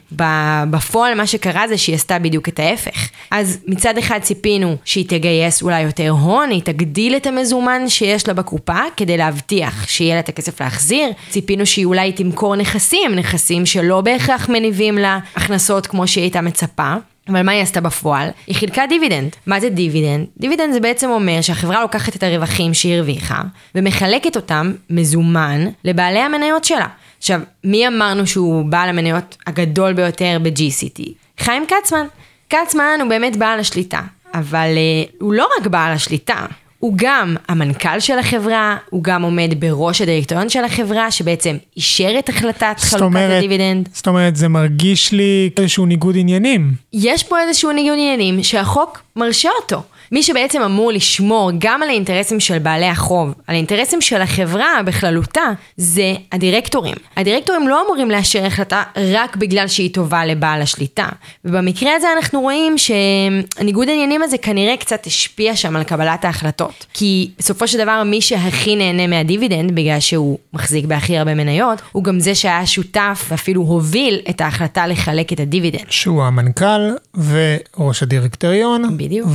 בפועל 0.70 1.14
מה 1.14 1.28
שקרה 1.28 1.68
זה 1.68 1.78
שהיא 1.78 1.96
עשתה 1.96 2.20
בדיוק 2.20 2.50
את 2.50 2.60
ההפך. 2.60 3.10
אז 3.32 3.58
מצד 3.68 3.98
אחד 3.98 4.20
ציפינו 4.22 4.76
שהיא 4.86 5.06
תגייס 5.08 5.62
אולי 5.62 5.82
יותר 5.82 6.10
הון, 6.10 6.50
היא 6.50 6.62
תגדיל 6.62 7.16
את 7.16 7.28
המזומן 7.28 7.90
שיש 7.90 8.28
לה 8.28 8.34
בקופה 8.34 8.80
כדי 8.98 9.18
להבטיח 9.18 9.88
שיהיה 9.88 10.14
לה 10.14 10.20
את 10.20 10.30
הכסף 10.30 10.62
להחזיר. 10.62 11.10
ציפינו 11.30 11.66
שהיא 11.66 11.86
אולי 11.86 12.12
תמכור 12.12 12.56
נכסים, 12.56 13.16
נכסים 13.16 13.66
שלא 13.66 14.02
בהכרח 14.02 14.50
מניבים 14.50 14.98
לה 14.98 15.20
הכנסות 15.36 15.88
כמו 15.88 16.08
שהיא 16.08 16.22
הייתה 16.22 16.42
מצפה. 16.42 16.94
אבל 17.30 17.42
מה 17.42 17.52
היא 17.52 17.62
עשתה 17.62 17.82
בפועל? 17.82 18.30
היא 18.48 18.56
חילקה 18.56 18.84
דיבידנד. 18.90 19.36
מה 19.46 19.60
זה 19.60 19.70
דיבידנד? 19.70 20.28
דיבידנד 20.38 20.74
זה 20.74 20.80
בעצם 20.80 21.10
אומר 21.10 21.42
שהחברה 21.42 21.82
לוקחת 21.82 22.16
את 22.16 22.24
הרווחים 22.24 22.74
שהיא 22.74 22.96
הרוויחה, 22.96 23.42
ומחלקת 23.76 24.36
אותם 24.36 24.74
מזומן 24.90 25.66
לבעלי 25.84 26.20
המניות 26.20 26.64
שלה. 26.64 26.88
עכשיו, 27.18 27.42
מי 27.64 27.88
אמרנו 27.88 28.28
שהוא 28.28 28.66
בעל 28.66 28.90
המניות 28.90 29.38
הגדול 29.48 29.94
ביותר 29.94 30.38
בג'י-סיטי? 30.44 31.04
חיים 31.40 31.66
כצמן. 31.68 32.06
כצמן 32.50 32.98
הוא 33.02 33.10
באמת 33.10 33.36
בעל 33.36 33.60
השליטה, 33.60 34.02
אבל 34.34 34.68
אה, 34.76 35.16
הוא 35.20 35.34
לא 35.34 35.48
רק 35.60 35.68
בעל 35.68 35.94
השליטה, 35.94 36.46
הוא 36.80 36.94
גם 36.96 37.36
המנכ"ל 37.48 38.00
של 38.00 38.20
החברה, 38.20 38.78
הוא 38.90 39.04
גם 39.04 39.22
עומד 39.24 39.50
בראש 39.60 40.02
הדירקטוריון 40.02 40.50
של 40.50 40.64
החברה, 40.64 41.12
שבעצם 41.12 41.58
אישר 41.78 42.16
את 42.20 42.30
החלטת 42.30 42.76
חלוקת 42.80 43.38
הדיבידנד. 43.38 43.90
זאת 43.94 44.08
אומרת, 44.08 44.36
זה 44.36 44.48
מרגיש 44.48 45.12
לי 45.12 45.50
איזשהו 45.58 45.86
ניגוד 45.86 46.16
עניינים. 46.18 46.72
יש 46.94 47.24
פה 47.24 47.42
איזשהו 47.42 47.72
ניגוד 47.72 47.94
עניינים 47.94 48.44
שהחוק 48.44 49.02
מרשה 49.16 49.50
אותו. 49.62 49.82
מי 50.12 50.24
שבעצם 50.24 50.62
אמור 50.62 50.92
לשמור 50.92 51.52
גם 51.58 51.84
על 51.84 51.90
האינטרסים 51.90 52.40
של 52.40 52.60
בעלי 52.60 52.86
החוב, 52.86 53.34
על 53.48 53.56
האינטרסים 53.56 54.02
של 54.02 54.22
החברה 54.22 54.82
בכללותה, 54.86 55.46
זה 55.78 56.14
הדירקטורים. 56.32 56.96
הדירקטורים 57.18 57.68
לא 57.68 57.86
אמורים 57.86 58.12
לאשר 58.12 58.46
החלטה 58.46 58.84
רק 59.14 59.36
בגלל 59.36 59.68
שהיא 59.68 59.94
טובה 59.94 60.26
לבעל 60.26 60.62
השליטה. 60.62 61.10
ובמקרה 61.46 61.96
הזה 61.96 62.08
אנחנו 62.18 62.42
רואים 62.42 62.76
שהניגוד 62.78 63.90
העניינים 63.90 64.24
הזה 64.24 64.38
כנראה 64.38 64.78
קצת 64.78 65.06
השפיע 65.06 65.56
שם 65.56 65.76
על 65.76 65.84
קבלת 65.84 66.26
ההחלטות. 66.26 66.86
כי 66.94 67.30
בסופו 67.40 67.68
של 67.68 67.78
דבר 67.78 68.04
מי 68.06 68.22
שהכי 68.22 68.76
נהנה 68.76 69.08
מהדיבידנד, 69.08 69.76
בגלל 69.76 70.00
שהוא 70.00 70.38
מחזיק 70.54 70.86
בהכי 70.86 71.18
הרבה 71.18 71.36
מניות, 71.36 71.82
הוא 71.92 72.04
גם 72.04 72.20
זה 72.20 72.36
שהיה 72.36 72.66
שותף 72.66 73.26
ואפילו 73.30 73.62
הוביל 73.62 74.20
את 74.30 74.42
ההחלטה 74.42 74.88
לחלק 74.88 75.34
את 75.34 75.40
הדיבידנד. 75.40 75.86
שהוא 75.90 76.24
המנכ"ל 76.24 76.92
וראש 77.18 78.04
הדירקטוריון. 78.04 78.98
בדיוק. 78.98 79.28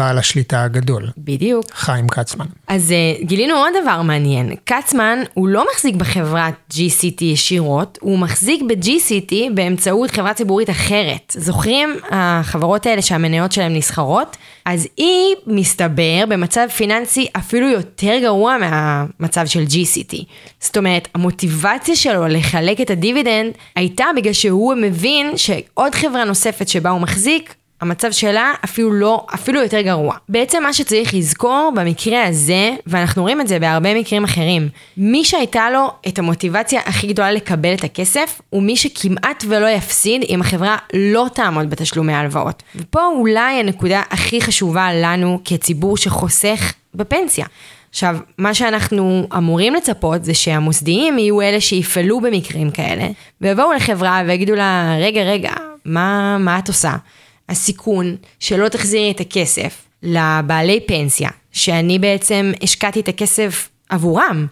ובעל 0.00 0.18
השליטה 0.18 0.64
הגדול, 0.64 1.08
בדיוק. 1.18 1.64
חיים 1.72 2.08
כצמן. 2.08 2.46
אז 2.68 2.90
uh, 2.90 3.24
גילינו 3.24 3.54
עוד 3.54 3.72
דבר 3.82 4.02
מעניין, 4.02 4.54
קצמן 4.64 5.18
הוא 5.34 5.48
לא 5.48 5.66
מחזיק 5.72 5.94
בחברת 5.94 6.54
GCT 6.72 7.24
ישירות, 7.24 7.98
הוא 8.00 8.18
מחזיק 8.18 8.62
ב-GCT 8.68 9.34
באמצעות 9.54 10.10
חברה 10.10 10.34
ציבורית 10.34 10.70
אחרת. 10.70 11.36
זוכרים 11.36 11.96
החברות 12.10 12.86
האלה 12.86 13.02
שהמניות 13.02 13.52
שלהן 13.52 13.76
נסחרות? 13.76 14.36
אז 14.64 14.88
היא, 14.96 15.34
מסתבר, 15.46 16.24
במצב 16.28 16.66
פיננסי 16.76 17.26
אפילו 17.36 17.68
יותר 17.68 18.18
גרוע 18.22 18.56
מהמצב 18.58 19.46
של 19.46 19.64
GCT. 19.64 20.16
זאת 20.60 20.76
אומרת, 20.76 21.08
המוטיבציה 21.14 21.96
שלו 21.96 22.26
לחלק 22.28 22.80
את 22.80 22.90
הדיבידנד 22.90 23.52
הייתה 23.76 24.04
בגלל 24.16 24.32
שהוא 24.32 24.74
מבין 24.74 25.36
שעוד 25.36 25.94
חברה 25.94 26.24
נוספת 26.24 26.68
שבה 26.68 26.90
הוא 26.90 27.00
מחזיק, 27.00 27.54
המצב 27.80 28.12
שלה 28.12 28.52
אפילו 28.64 28.92
לא, 28.92 29.26
אפילו 29.34 29.62
יותר 29.62 29.80
גרוע. 29.80 30.16
בעצם 30.28 30.62
מה 30.62 30.72
שצריך 30.72 31.14
לזכור 31.14 31.72
במקרה 31.76 32.24
הזה, 32.26 32.70
ואנחנו 32.86 33.22
רואים 33.22 33.40
את 33.40 33.48
זה 33.48 33.58
בהרבה 33.58 33.94
מקרים 33.94 34.24
אחרים, 34.24 34.68
מי 34.96 35.24
שהייתה 35.24 35.70
לו 35.70 35.90
את 36.08 36.18
המוטיבציה 36.18 36.80
הכי 36.86 37.06
גדולה 37.06 37.32
לקבל 37.32 37.74
את 37.74 37.84
הכסף, 37.84 38.40
הוא 38.50 38.62
מי 38.62 38.76
שכמעט 38.76 39.44
ולא 39.48 39.66
יפסיד 39.66 40.22
אם 40.28 40.40
החברה 40.40 40.76
לא 40.94 41.26
תעמוד 41.34 41.70
בתשלומי 41.70 42.12
ההלוואות. 42.12 42.62
ופה 42.76 43.06
אולי 43.06 43.60
הנקודה 43.60 44.02
הכי 44.10 44.40
חשובה 44.40 44.88
לנו 44.94 45.40
כציבור 45.44 45.96
שחוסך 45.96 46.72
בפנסיה. 46.94 47.46
עכשיו, 47.90 48.16
מה 48.38 48.54
שאנחנו 48.54 49.26
אמורים 49.36 49.74
לצפות 49.74 50.24
זה 50.24 50.34
שהמוסדיים 50.34 51.18
יהיו 51.18 51.40
אלה 51.40 51.60
שיפעלו 51.60 52.20
במקרים 52.20 52.70
כאלה, 52.70 53.08
ויבואו 53.40 53.72
לחברה 53.72 54.22
ויגידו 54.26 54.54
לה, 54.54 54.96
רגע, 55.00 55.22
רגע, 55.22 55.52
מה, 55.84 56.38
מה 56.38 56.58
את 56.58 56.68
עושה? 56.68 56.92
הסיכון 57.50 58.16
שלא 58.38 58.68
תחזירי 58.68 59.10
את 59.10 59.20
הכסף 59.20 59.86
לבעלי 60.02 60.80
פנסיה, 60.86 61.30
שאני 61.52 61.98
בעצם 61.98 62.52
השקעתי 62.62 63.00
את 63.00 63.08
הכסף 63.08 63.68
עבורם, 63.88 64.46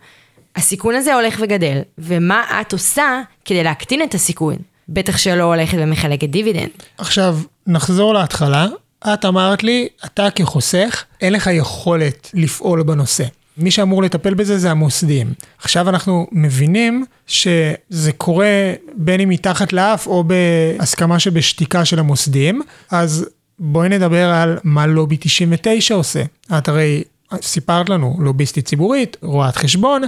הסיכון 0.56 0.94
הזה 0.94 1.14
הולך 1.14 1.38
וגדל, 1.40 1.78
ומה 1.98 2.60
את 2.60 2.72
עושה 2.72 3.20
כדי 3.44 3.64
להקטין 3.64 4.02
את 4.02 4.14
הסיכון? 4.14 4.56
בטח 4.88 5.18
שלא 5.18 5.42
הולכת 5.42 5.78
ומחלקת 5.80 6.28
דיבידנד. 6.28 6.70
עכשיו, 6.98 7.38
נחזור 7.66 8.14
להתחלה. 8.14 8.66
את 9.14 9.24
אמרת 9.24 9.62
לי, 9.62 9.88
אתה 10.04 10.30
כחוסך, 10.30 11.04
אין 11.20 11.32
לך 11.32 11.50
יכולת 11.52 12.30
לפעול 12.34 12.82
בנושא. 12.82 13.24
מי 13.58 13.70
שאמור 13.70 14.02
לטפל 14.02 14.34
בזה 14.34 14.58
זה 14.58 14.70
המוסדיים. 14.70 15.32
עכשיו 15.62 15.88
אנחנו 15.88 16.26
מבינים 16.32 17.04
שזה 17.26 18.12
קורה 18.16 18.72
בין 18.94 19.20
אם 19.20 19.28
מתחת 19.28 19.72
לאף 19.72 20.06
או 20.06 20.24
בהסכמה 20.24 21.18
שבשתיקה 21.18 21.84
של 21.84 21.98
המוסדיים, 21.98 22.62
אז 22.90 23.28
בואי 23.58 23.88
נדבר 23.88 24.30
על 24.30 24.58
מה 24.64 24.86
לובי 24.86 25.16
99 25.20 25.94
עושה. 25.94 26.22
את 26.58 26.68
הרי 26.68 27.02
סיפרת 27.42 27.88
לנו, 27.88 28.16
לוביסטית 28.20 28.66
ציבורית, 28.66 29.16
רואת 29.22 29.56
חשבון, 29.56 30.02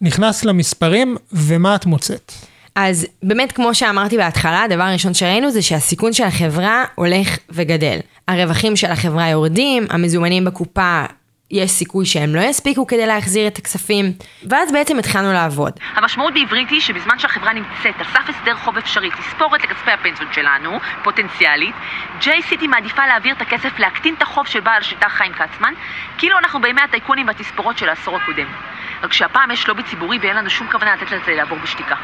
נכנס 0.00 0.44
למספרים, 0.44 1.16
ומה 1.32 1.74
את 1.74 1.86
מוצאת? 1.86 2.32
אז 2.74 3.06
באמת, 3.22 3.52
כמו 3.52 3.74
שאמרתי 3.74 4.16
בהתחלה, 4.16 4.62
הדבר 4.62 4.82
הראשון 4.82 5.14
שראינו 5.14 5.50
זה 5.50 5.62
שהסיכון 5.62 6.12
של 6.12 6.24
החברה 6.24 6.84
הולך 6.94 7.38
וגדל. 7.50 7.98
הרווחים 8.28 8.76
של 8.76 8.90
החברה 8.90 9.28
יורדים, 9.28 9.86
המזומנים 9.90 10.44
בקופה, 10.44 11.04
יש 11.50 11.70
סיכוי 11.70 12.06
שהם 12.06 12.34
לא 12.34 12.40
יספיקו 12.40 12.86
כדי 12.86 13.06
להחזיר 13.06 13.46
את 13.46 13.58
הכספים, 13.58 14.12
ואז 14.50 14.72
בעצם 14.72 14.98
התחלנו 14.98 15.32
לעבוד. 15.32 15.72
המשמעות 15.94 16.34
בעברית 16.34 16.70
היא 16.70 16.80
שבזמן 16.80 17.18
שהחברה 17.18 17.52
נמצאת 17.52 17.94
על 17.98 18.04
סף 18.04 18.28
הסדר 18.28 18.54
חוב 18.56 18.76
אפשרי, 18.78 19.10
תספורת 19.10 19.64
לכספי 19.64 19.90
הפנסיות 19.90 20.34
שלנו, 20.34 20.78
פוטנציאלית, 21.02 21.74
JCT 22.20 22.66
מעדיפה 22.68 23.06
להעביר 23.06 23.34
את 23.34 23.42
הכסף 23.42 23.78
להקטין 23.78 24.14
את 24.14 24.22
החוב 24.22 24.46
של 24.46 24.60
בעל 24.60 24.78
השליטה 24.80 25.08
חיים 25.08 25.32
כצמן, 25.32 25.74
כאילו 26.18 26.38
אנחנו 26.38 26.60
בימי 26.60 26.80
הטייקונים 26.80 27.26
והתספורות 27.26 27.78
של 27.78 27.88
העשור 27.88 28.16
הקודם. 28.16 28.46
רק 29.02 29.12
שהפעם 29.12 29.50
יש 29.50 29.68
לובי 29.68 29.82
ציבורי 29.82 30.18
ואין 30.22 30.36
לנו 30.36 30.50
שום 30.50 30.68
כוונה 30.70 30.94
לתת 30.94 31.12
לזה 31.12 31.34
לעבור 31.34 31.58
בשתיקה. 31.58 31.94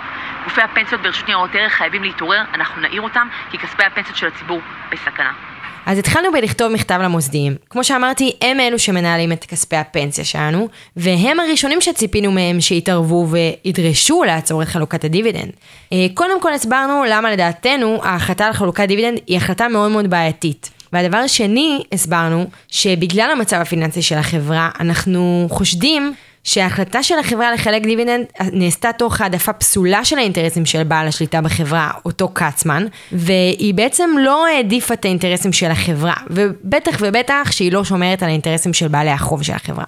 גופי 0.44 0.62
הפנסיות 0.62 1.00
ברשות 1.00 1.26
ניירות 1.26 1.50
ערך 1.54 1.72
חייבים 1.72 2.02
להתעורר, 2.02 2.42
אנחנו 2.54 2.80
נעיר 2.80 3.02
אותם, 3.02 3.28
כי 3.50 3.58
כספי 3.58 3.84
הפנסיות 3.84 4.16
של 4.16 4.26
הציבור 4.26 4.60
בסכנה. 4.90 5.49
אז 5.86 5.98
התחלנו 5.98 6.32
בלכתוב 6.32 6.72
מכתב 6.72 6.98
למוסדיים. 7.02 7.56
כמו 7.70 7.84
שאמרתי, 7.84 8.32
הם 8.40 8.60
אלו 8.60 8.78
שמנהלים 8.78 9.32
את 9.32 9.44
כספי 9.44 9.76
הפנסיה 9.76 10.24
שלנו, 10.24 10.68
והם 10.96 11.40
הראשונים 11.40 11.80
שציפינו 11.80 12.32
מהם 12.32 12.60
שיתערבו 12.60 13.26
וידרשו 13.30 14.22
לעצור 14.22 14.62
את 14.62 14.68
חלוקת 14.68 15.04
הדיבידנד. 15.04 15.50
אה, 15.92 16.06
קודם 16.14 16.40
כל 16.40 16.52
הסברנו 16.52 17.04
למה 17.08 17.32
לדעתנו 17.32 18.00
ההחלטה 18.02 18.46
על 18.46 18.52
חלוקת 18.52 18.84
דיבידנד 18.88 19.18
היא 19.26 19.36
החלטה 19.36 19.68
מאוד 19.68 19.90
מאוד 19.90 20.10
בעייתית. 20.10 20.70
והדבר 20.92 21.16
השני, 21.16 21.82
הסברנו 21.92 22.46
שבגלל 22.68 23.30
המצב 23.32 23.56
הפיננסי 23.56 24.02
של 24.02 24.18
החברה, 24.18 24.70
אנחנו 24.80 25.46
חושדים 25.50 26.14
שההחלטה 26.44 27.02
של 27.02 27.18
החברה 27.18 27.52
לחלק 27.52 27.82
דיבידנד 27.82 28.26
נעשתה 28.52 28.92
תוך 28.92 29.20
העדפה 29.20 29.52
פסולה 29.52 30.04
של 30.04 30.18
האינטרסים 30.18 30.66
של 30.66 30.84
בעל 30.84 31.08
השליטה 31.08 31.40
בחברה, 31.40 31.90
אותו 32.04 32.28
כצמן, 32.34 32.86
והיא 33.12 33.74
בעצם 33.74 34.10
לא 34.20 34.46
העדיפה 34.46 34.94
את 34.94 35.04
האינטרסים 35.04 35.52
של 35.52 35.70
החברה, 35.70 36.14
ובטח 36.30 36.96
ובטח 37.00 37.48
שהיא 37.50 37.72
לא 37.72 37.84
שומרת 37.84 38.22
על 38.22 38.28
האינטרסים 38.28 38.72
של 38.72 38.88
בעלי 38.88 39.10
החוב 39.10 39.42
של 39.42 39.52
החברה. 39.52 39.84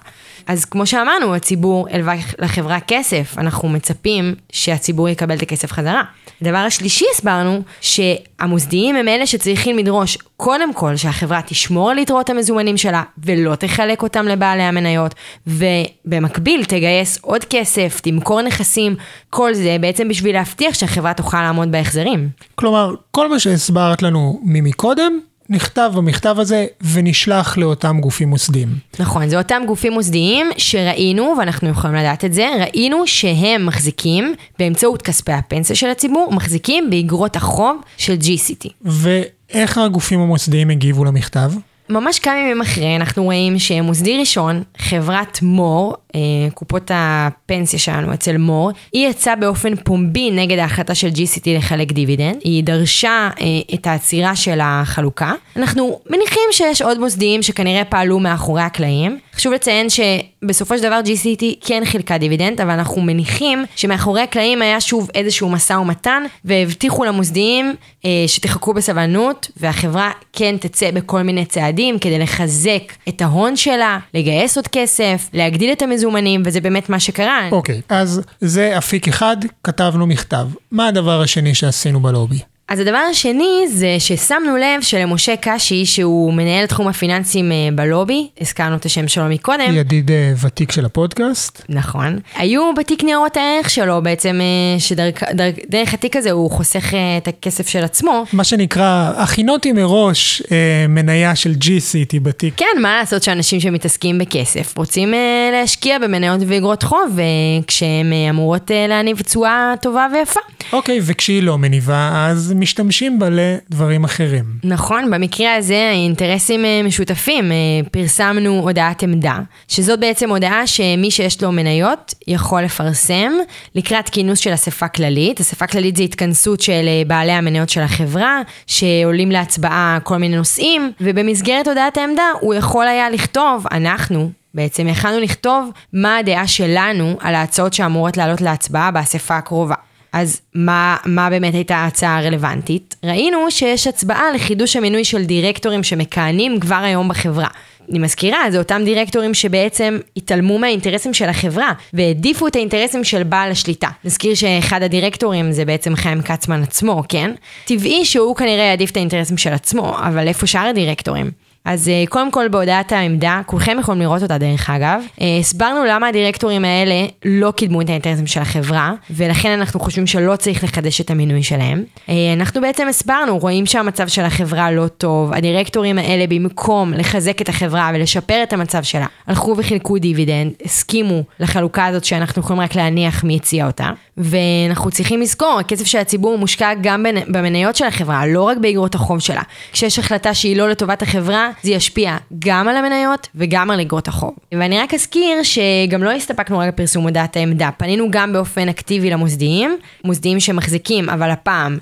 אז 0.47 0.65
כמו 0.65 0.85
שאמרנו, 0.85 1.35
הציבור 1.35 1.87
הלווה 1.91 2.13
לחברה 2.39 2.79
כסף, 2.79 3.37
אנחנו 3.37 3.69
מצפים 3.69 4.35
שהציבור 4.51 5.09
יקבל 5.09 5.35
את 5.35 5.41
הכסף 5.41 5.71
חזרה. 5.71 6.01
הדבר 6.43 6.57
השלישי 6.57 7.05
הסברנו, 7.13 7.61
שהמוסדיים 7.81 8.95
הם 8.95 9.07
אלה 9.07 9.27
שצריכים 9.27 9.77
לדרוש 9.77 10.17
קודם 10.37 10.73
כל 10.73 10.95
שהחברה 10.95 11.41
תשמור 11.45 11.91
על 11.91 11.97
יתרות 11.97 12.29
המזומנים 12.29 12.77
שלה 12.77 13.03
ולא 13.17 13.55
תחלק 13.55 14.01
אותם 14.01 14.27
לבעלי 14.27 14.63
המניות, 14.63 15.15
ובמקביל 15.47 16.65
תגייס 16.65 17.19
עוד 17.21 17.45
כסף, 17.49 17.99
תמכור 18.03 18.41
נכסים, 18.41 18.95
כל 19.29 19.53
זה 19.53 19.77
בעצם 19.81 20.07
בשביל 20.07 20.35
להבטיח 20.35 20.73
שהחברה 20.73 21.13
תוכל 21.13 21.41
לעמוד 21.41 21.71
בהחזרים. 21.71 22.29
כלומר, 22.55 22.95
כל 23.11 23.29
מה 23.29 23.39
שהסברת 23.39 24.01
לנו 24.01 24.39
ממקודם, 24.43 25.19
נכתב 25.49 25.91
במכתב 25.95 26.35
הזה 26.39 26.65
ונשלח 26.81 27.57
לאותם 27.57 27.97
גופים 28.01 28.29
מוסדיים. 28.29 28.69
נכון, 28.99 29.29
זה 29.29 29.37
אותם 29.37 29.63
גופים 29.67 29.93
מוסדיים 29.93 30.47
שראינו, 30.57 31.35
ואנחנו 31.39 31.69
יכולים 31.69 31.95
לדעת 31.95 32.25
את 32.25 32.33
זה, 32.33 32.49
ראינו 32.59 33.07
שהם 33.07 33.65
מחזיקים, 33.65 34.33
באמצעות 34.59 35.01
כספי 35.01 35.31
הפנסיה 35.31 35.75
של 35.75 35.87
הציבור, 35.87 36.29
מחזיקים 36.31 36.89
באגרות 36.89 37.35
החוב 37.35 37.81
של 37.97 38.17
GCT. 38.21 38.69
ואיך 38.81 39.77
הגופים 39.77 40.19
המוסדיים 40.19 40.69
הגיבו 40.69 41.05
למכתב? 41.05 41.51
ממש 41.89 42.19
כמה 42.19 42.39
ימים 42.39 42.61
אחרי, 42.61 42.95
אנחנו 42.95 43.23
רואים 43.23 43.59
שמוסדי 43.59 44.17
ראשון, 44.19 44.63
חברת 44.77 45.39
מור, 45.41 45.95
אה, 46.15 46.19
קופות 46.53 46.91
הפנסיה 46.93 47.79
שלנו 47.79 48.13
אצל 48.13 48.37
מור, 48.37 48.71
היא 48.93 49.07
יצאה 49.07 49.35
באופן 49.35 49.75
פומבי 49.75 50.31
נגד 50.31 50.57
ההחלטה 50.59 50.95
של 50.95 51.07
ג'י-סיטי 51.07 51.57
לחלק 51.57 51.91
דיבידנד, 51.91 52.35
היא 52.43 52.63
דרשה 52.63 53.29
אה, 53.41 53.45
את 53.73 53.87
העצירה 53.87 54.35
של 54.35 54.59
החלוקה. 54.61 55.33
אנחנו 55.55 55.99
מניחים 56.09 56.43
שיש 56.51 56.81
עוד 56.81 56.99
מוסדיים 56.99 57.41
שכנראה 57.41 57.85
פעלו 57.85 58.19
מאחורי 58.19 58.61
הקלעים. 58.61 59.19
חשוב 59.35 59.53
לציין 59.53 59.87
שבסופו 59.89 60.77
של 60.77 60.83
דבר 60.83 61.01
ג'י-סיטי 61.05 61.43
כן 61.61 61.83
חילקה 61.85 62.17
דיבידנד, 62.17 62.61
אבל 62.61 62.71
אנחנו 62.71 63.01
מניחים 63.01 63.65
שמאחורי 63.75 64.21
הקלעים 64.21 64.61
היה 64.61 64.81
שוב 64.81 65.09
איזשהו 65.15 65.49
משא 65.49 65.73
ומתן, 65.73 66.23
והבטיחו 66.45 67.05
למוסדיים 67.05 67.75
אה, 68.05 68.09
שתחכו 68.27 68.73
בסבלנות, 68.73 69.51
והחברה 69.57 70.11
כן 70.33 70.55
תצא 70.59 70.91
בכל 70.91 71.21
מיני 71.21 71.45
צעדים 71.45 71.99
כדי 71.99 72.19
לחזק 72.19 72.93
את 73.09 73.21
ההון 73.21 73.55
שלה, 73.55 73.99
לגייס 74.13 74.57
עוד 74.57 74.67
כסף, 74.67 75.29
להגדיל 75.33 75.71
את 75.71 75.81
המזומנים, 75.81 76.43
וזה 76.45 76.61
באמת 76.61 76.89
מה 76.89 76.99
שקרה. 76.99 77.49
אוקיי, 77.51 77.81
אז 77.89 78.21
זה 78.41 78.77
אפיק 78.77 79.07
אחד, 79.07 79.37
כתבנו 79.63 80.07
מכתב. 80.07 80.47
מה 80.71 80.87
הדבר 80.87 81.21
השני 81.21 81.55
שעשינו 81.55 81.99
בלובי? 81.99 82.39
אז 82.67 82.79
הדבר 82.79 82.97
השני 83.11 83.65
זה 83.73 83.95
ששמנו 83.99 84.57
לב 84.57 84.81
שלמשה 84.81 85.33
קשי, 85.41 85.85
שהוא 85.85 86.33
מנהל 86.33 86.65
תחום 86.65 86.87
הפיננסים 86.87 87.51
אה, 87.51 87.55
בלובי, 87.75 88.27
הזכרנו 88.41 88.75
את 88.75 88.85
השם 88.85 89.07
שלו 89.07 89.29
מקודם. 89.29 89.73
ידיד 89.73 90.11
אה, 90.11 90.33
ותיק 90.41 90.71
של 90.71 90.85
הפודקאסט. 90.85 91.61
נכון. 91.69 92.19
היו 92.35 92.73
בתיק 92.77 93.03
ניירות 93.03 93.37
הערך 93.37 93.69
שלו 93.69 94.01
בעצם, 94.03 94.39
אה, 94.41 94.79
שדרך 94.79 95.93
התיק 95.93 96.15
הזה 96.15 96.31
הוא 96.31 96.51
חוסך 96.51 96.93
את 97.17 97.27
הכסף 97.27 97.67
של 97.67 97.83
עצמו. 97.83 98.25
מה 98.33 98.43
שנקרא, 98.43 99.11
הכינותי 99.15 99.71
מראש 99.71 100.43
מניה 100.89 101.35
של 101.35 101.51
G-City 101.51 102.19
בתיק. 102.21 102.53
כן, 102.57 102.81
מה 102.81 102.95
לעשות 102.99 103.23
שאנשים 103.23 103.59
שמתעסקים 103.59 104.17
בכסף 104.17 104.77
רוצים 104.77 105.13
להשקיע 105.51 105.99
במניות 105.99 106.41
ואגרות 106.47 106.83
חוב, 106.83 107.19
כשהן 107.67 108.13
אמורות 108.29 108.71
להניב 108.89 109.21
תשואה 109.21 109.73
טובה 109.81 110.07
ויפה. 110.13 110.39
אוקיי, 110.73 110.99
וכשהיא 111.03 111.43
לא 111.43 111.57
מניבה, 111.57 112.27
אז 112.29 112.53
משתמשים 112.63 113.19
בה 113.19 113.27
לדברים 113.29 114.03
אחרים. 114.03 114.43
נכון, 114.63 115.11
במקרה 115.11 115.55
הזה 115.55 115.89
האינטרסים 115.89 116.65
אה, 116.65 116.81
משותפים. 116.83 117.51
אה, 117.51 117.57
פרסמנו 117.91 118.59
הודעת 118.59 119.03
עמדה, 119.03 119.39
שזאת 119.67 119.99
בעצם 119.99 120.29
הודעה 120.29 120.67
שמי 120.67 121.11
שיש 121.11 121.43
לו 121.43 121.51
מניות 121.51 122.13
יכול 122.27 122.61
לפרסם 122.61 123.31
לקראת 123.75 124.09
כינוס 124.09 124.39
של 124.39 124.53
אספה 124.53 124.87
כללית. 124.87 125.39
אספה 125.39 125.67
כללית 125.67 125.95
זה 125.95 126.03
התכנסות 126.03 126.61
של 126.61 126.85
אה, 126.87 127.01
בעלי 127.07 127.31
המניות 127.31 127.69
של 127.69 127.81
החברה, 127.81 128.41
שעולים 128.67 129.31
להצבעה 129.31 129.97
כל 130.03 130.17
מיני 130.17 130.37
נושאים, 130.37 130.91
ובמסגרת 131.01 131.67
הודעת 131.67 131.97
העמדה 131.97 132.25
הוא 132.39 132.53
יכול 132.53 132.87
היה 132.87 133.09
לכתוב, 133.09 133.65
אנחנו, 133.71 134.31
בעצם 134.53 134.87
יכלנו 134.87 135.19
לכתוב 135.19 135.69
מה 135.93 136.17
הדעה 136.17 136.47
שלנו 136.47 137.17
על 137.19 137.35
ההצעות 137.35 137.73
שאמורות 137.73 138.17
לעלות 138.17 138.41
להצבעה 138.41 138.91
באספה 138.91 139.37
הקרובה. 139.37 139.75
אז 140.13 140.41
מה, 140.55 140.97
מה 141.05 141.29
באמת 141.29 141.53
הייתה 141.53 141.75
ההצעה 141.75 142.17
הרלוונטית? 142.17 142.95
ראינו 143.05 143.51
שיש 143.51 143.87
הצבעה 143.87 144.31
לחידוש 144.35 144.75
המינוי 144.75 145.03
של 145.03 145.25
דירקטורים 145.25 145.83
שמכהנים 145.83 146.59
כבר 146.59 146.75
היום 146.75 147.09
בחברה. 147.09 147.47
אני 147.89 147.99
מזכירה, 147.99 148.51
זה 148.51 148.57
אותם 148.57 148.81
דירקטורים 148.85 149.33
שבעצם 149.33 149.97
התעלמו 150.17 150.59
מהאינטרסים 150.59 151.13
של 151.13 151.29
החברה 151.29 151.71
והעדיפו 151.93 152.47
את 152.47 152.55
האינטרסים 152.55 153.03
של 153.03 153.23
בעל 153.23 153.51
השליטה. 153.51 153.87
נזכיר 154.03 154.35
שאחד 154.35 154.83
הדירקטורים 154.83 155.51
זה 155.51 155.65
בעצם 155.65 155.95
חיים 155.95 156.21
כצמן 156.21 156.63
עצמו, 156.63 157.03
כן? 157.09 157.31
טבעי 157.65 158.05
שהוא 158.05 158.35
כנראה 158.35 158.63
יעדיף 158.63 158.91
את 158.91 158.97
האינטרסים 158.97 159.37
של 159.37 159.53
עצמו, 159.53 159.97
אבל 159.97 160.27
איפה 160.27 160.47
שאר 160.47 160.67
הדירקטורים? 160.67 161.31
אז 161.65 161.89
אה, 161.89 162.03
קודם 162.09 162.31
כל 162.31 162.47
בהודעת 162.47 162.91
העמדה, 162.91 163.41
כולכם 163.45 163.77
יכולים 163.79 164.01
לראות 164.01 164.23
אותה 164.23 164.37
דרך 164.37 164.69
אגב, 164.69 165.03
אה, 165.21 165.37
הסברנו 165.39 165.85
למה 165.85 166.07
הדירקטורים 166.07 166.65
האלה 166.65 167.05
לא 167.25 167.51
קידמו 167.51 167.81
את 167.81 167.89
האינטרסים 167.89 168.27
של 168.27 168.41
החברה, 168.41 168.93
ולכן 169.09 169.49
אנחנו 169.59 169.79
חושבים 169.79 170.07
שלא 170.07 170.35
צריך 170.35 170.63
לחדש 170.63 171.01
את 171.01 171.11
המינוי 171.11 171.43
שלהם. 171.43 171.83
אה, 172.09 172.33
אנחנו 172.33 172.61
בעצם 172.61 172.87
הסברנו, 172.87 173.37
רואים 173.37 173.65
שהמצב 173.65 174.07
של 174.07 174.21
החברה 174.21 174.71
לא 174.71 174.87
טוב, 174.87 175.33
הדירקטורים 175.33 175.97
האלה 175.97 176.27
במקום 176.27 176.93
לחזק 176.93 177.41
את 177.41 177.49
החברה 177.49 177.91
ולשפר 177.93 178.43
את 178.43 178.53
המצב 178.53 178.83
שלה, 178.83 179.05
הלכו 179.27 179.55
וחילקו 179.57 179.97
דיבידנד, 179.97 180.51
הסכימו 180.65 181.23
לחלוקה 181.39 181.85
הזאת 181.85 182.03
שאנחנו 182.05 182.41
יכולים 182.41 182.61
רק 182.61 182.75
להניח 182.75 183.23
מי 183.23 183.35
הציע 183.35 183.67
אותה, 183.67 183.89
ואנחנו 184.17 184.91
צריכים 184.91 185.21
לזכור, 185.21 185.59
הכסף 185.59 185.85
של 185.85 185.97
הציבור 185.97 186.37
מושקע 186.37 186.73
גם 186.81 187.05
במניות 187.27 187.75
של 187.75 187.85
החברה, 187.85 188.25
לא 188.25 188.43
רק 188.43 188.57
באגרות 188.57 188.95
החוב 188.95 189.19
שלה. 189.19 189.41
כשיש 189.71 189.99
החלטה 189.99 190.33
שהיא 190.33 190.57
לא 190.57 190.69
לטובת 190.69 191.01
החברה, 191.01 191.49
זה 191.61 191.71
ישפיע 191.71 192.17
גם 192.39 192.67
על 192.67 192.77
המניות 192.77 193.27
וגם 193.35 193.71
על 193.71 193.79
אגרות 193.79 194.07
החוב. 194.07 194.33
ואני 194.53 194.79
רק 194.79 194.93
אזכיר 194.93 195.43
שגם 195.43 196.03
לא 196.03 196.11
הסתפקנו 196.11 196.59
רק 196.59 196.67
בפרסום 196.67 197.03
הודעת 197.03 197.37
העמדה, 197.37 197.69
פנינו 197.77 198.07
גם 198.11 198.33
באופן 198.33 198.69
אקטיבי 198.69 199.09
למוסדיים, 199.09 199.77
מוסדיים 200.03 200.39
שמחזיקים, 200.39 201.09
אבל 201.09 201.31
הפעם 201.31 201.77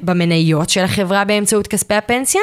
במניות 0.00 0.70
של 0.70 0.84
החברה 0.84 1.24
באמצעות 1.24 1.66
כספי 1.66 1.94
הפנסיה, 1.94 2.40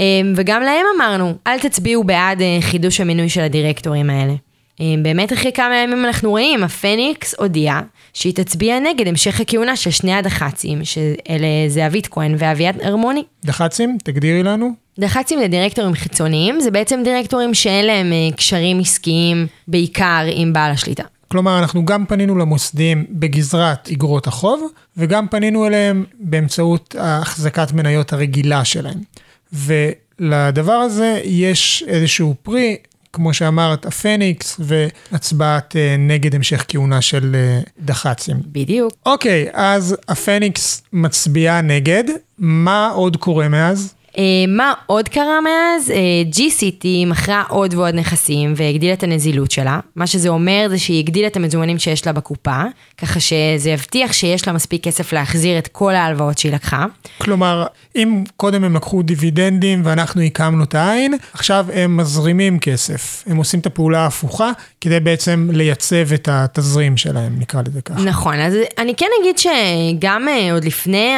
אה, 0.00 0.04
וגם 0.36 0.62
להם 0.62 0.86
אמרנו, 0.96 1.34
אל 1.46 1.58
תצביעו 1.58 2.04
בעד 2.04 2.42
אה, 2.42 2.58
חידוש 2.60 3.00
המינוי 3.00 3.28
של 3.28 3.40
הדירקטורים 3.40 4.10
האלה. 4.10 4.34
אה, 4.80 4.94
באמת 5.02 5.32
אחרי 5.32 5.52
כמה 5.52 5.76
ימים 5.76 6.04
אנחנו 6.04 6.30
רואים, 6.30 6.64
הפניקס 6.64 7.34
הודיעה 7.38 7.80
שהיא 8.14 8.34
תצביע 8.34 8.80
נגד 8.80 9.08
המשך 9.08 9.40
הכהונה 9.40 9.76
של 9.76 9.90
שני 9.90 10.14
הדח"צים, 10.14 10.84
שאלה 10.84 11.68
זהבית 11.68 12.06
כהן 12.06 12.34
ואביעד 12.38 12.82
הרמוני. 12.82 13.24
דח"צים, 13.44 13.98
תגדירי 14.04 14.42
לנו. 14.42 14.70
דח"צים 14.98 15.38
לדירקטורים 15.40 15.94
חיצוניים, 15.94 16.60
זה 16.60 16.70
בעצם 16.70 17.00
דירקטורים 17.04 17.54
שאין 17.54 17.86
להם 17.86 18.12
אה, 18.12 18.36
קשרים 18.36 18.80
עסקיים, 18.80 19.46
בעיקר 19.68 20.22
עם 20.32 20.52
בעל 20.52 20.70
השליטה. 20.72 21.02
כלומר, 21.28 21.58
אנחנו 21.58 21.84
גם 21.84 22.06
פנינו 22.06 22.38
למוסדים 22.38 23.04
בגזרת 23.10 23.88
אגרות 23.92 24.26
החוב, 24.26 24.70
וגם 24.96 25.28
פנינו 25.28 25.66
אליהם 25.66 26.04
באמצעות 26.20 26.96
החזקת 26.98 27.72
מניות 27.72 28.12
הרגילה 28.12 28.64
שלהם. 28.64 28.98
ולדבר 29.52 30.72
הזה 30.72 31.20
יש 31.24 31.84
איזשהו 31.86 32.34
פרי, 32.42 32.76
כמו 33.12 33.34
שאמרת, 33.34 33.86
הפניקס 33.86 34.60
והצבעת 34.60 35.76
אה, 35.76 35.96
נגד 35.98 36.34
המשך 36.34 36.64
כהונה 36.68 37.00
של 37.00 37.34
אה, 37.34 37.60
דח"צים. 37.78 38.36
בדיוק. 38.46 38.92
אוקיי, 39.06 39.48
אז 39.52 39.96
הפניקס 40.08 40.82
מצביעה 40.92 41.60
נגד, 41.60 42.04
מה 42.38 42.90
עוד 42.94 43.16
קורה 43.16 43.48
מאז? 43.48 43.94
Uh, 44.12 44.18
מה 44.48 44.72
עוד 44.86 45.08
קרה 45.08 45.40
מאז? 45.40 45.90
Uh, 45.90 46.36
G-City 46.36 47.06
מכרה 47.06 47.42
עוד 47.48 47.74
ועוד 47.74 47.94
נכסים 47.94 48.54
והגדילה 48.56 48.92
את 48.92 49.02
הנזילות 49.02 49.50
שלה. 49.50 49.80
מה 49.96 50.06
שזה 50.06 50.28
אומר 50.28 50.66
זה 50.70 50.78
שהיא 50.78 50.98
הגדילה 50.98 51.26
את 51.26 51.36
המזומנים 51.36 51.78
שיש 51.78 52.06
לה 52.06 52.12
בקופה, 52.12 52.62
ככה 52.98 53.20
שזה 53.20 53.70
יבטיח 53.70 54.12
שיש 54.12 54.46
לה 54.46 54.52
מספיק 54.52 54.84
כסף 54.84 55.12
להחזיר 55.12 55.58
את 55.58 55.68
כל 55.68 55.94
ההלוואות 55.94 56.38
שהיא 56.38 56.52
לקחה. 56.52 56.84
כלומר, 57.18 57.66
אם 57.96 58.24
קודם 58.36 58.64
הם 58.64 58.76
לקחו 58.76 59.02
דיבידנדים 59.02 59.82
ואנחנו 59.84 60.22
הקמנו 60.22 60.64
את 60.64 60.74
העין, 60.74 61.14
עכשיו 61.32 61.66
הם 61.74 61.96
מזרימים 61.96 62.58
כסף. 62.58 63.24
הם 63.26 63.36
עושים 63.36 63.60
את 63.60 63.66
הפעולה 63.66 64.00
ההפוכה 64.00 64.50
כדי 64.80 65.00
בעצם 65.00 65.48
לייצב 65.52 66.12
את 66.14 66.28
התזרים 66.32 66.96
שלהם, 66.96 67.38
נקרא 67.38 67.62
לזה 67.66 67.82
ככה. 67.82 68.00
נכון, 68.00 68.34
אז 68.34 68.54
אני 68.78 68.94
כן 68.94 69.06
אגיד 69.20 69.38
שגם 69.38 70.28
uh, 70.28 70.52
עוד 70.52 70.64
לפני 70.64 71.10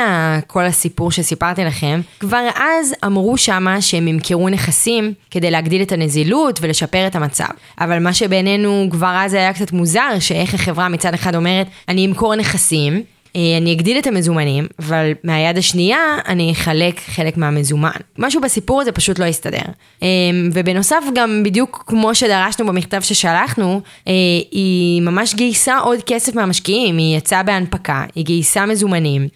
כל 0.46 0.64
הסיפור 0.64 1.11
שסיפרתי 1.11 1.64
לכם, 1.64 2.00
כבר 2.20 2.48
אז 2.54 2.83
אז 2.84 2.94
אמרו 3.04 3.38
שמה 3.38 3.80
שהם 3.80 4.08
ימכרו 4.08 4.48
נכסים 4.48 5.12
כדי 5.30 5.50
להגדיל 5.50 5.82
את 5.82 5.92
הנזילות 5.92 6.58
ולשפר 6.62 7.06
את 7.06 7.16
המצב. 7.16 7.44
אבל 7.80 7.98
מה 7.98 8.14
שבינינו 8.14 8.88
כבר 8.90 9.16
אז 9.18 9.34
היה 9.34 9.52
קצת 9.52 9.72
מוזר, 9.72 10.18
שאיך 10.20 10.54
החברה 10.54 10.88
מצד 10.88 11.14
אחד 11.14 11.34
אומרת, 11.34 11.66
אני 11.88 12.06
אמכור 12.06 12.34
נכסים, 12.34 13.02
אני 13.34 13.72
אגדיל 13.72 13.98
את 13.98 14.06
המזומנים, 14.06 14.66
אבל 14.78 15.12
מהיד 15.24 15.58
השנייה 15.58 16.18
אני 16.28 16.52
אחלק 16.52 17.00
חלק 17.00 17.36
מהמזומן. 17.36 17.90
משהו 18.18 18.40
בסיפור 18.40 18.80
הזה 18.80 18.92
פשוט 18.92 19.18
לא 19.18 19.24
יסתדר. 19.24 19.58
אה, 20.02 20.08
ובנוסף, 20.52 21.02
גם 21.14 21.42
בדיוק 21.44 21.84
כמו 21.86 22.14
שדרשנו 22.14 22.66
במכתב 22.66 23.00
ששלחנו, 23.00 23.80
אה, 24.08 24.12
היא 24.50 25.02
ממש 25.02 25.34
גייסה 25.34 25.78
עוד 25.78 26.02
כסף 26.06 26.34
מהמשקיעים, 26.34 26.96
היא 26.96 27.16
יצאה 27.16 27.42
בהנפקה, 27.42 28.04
היא 28.14 28.24
גייסה 28.24 28.66
מזומנים. 28.66 29.28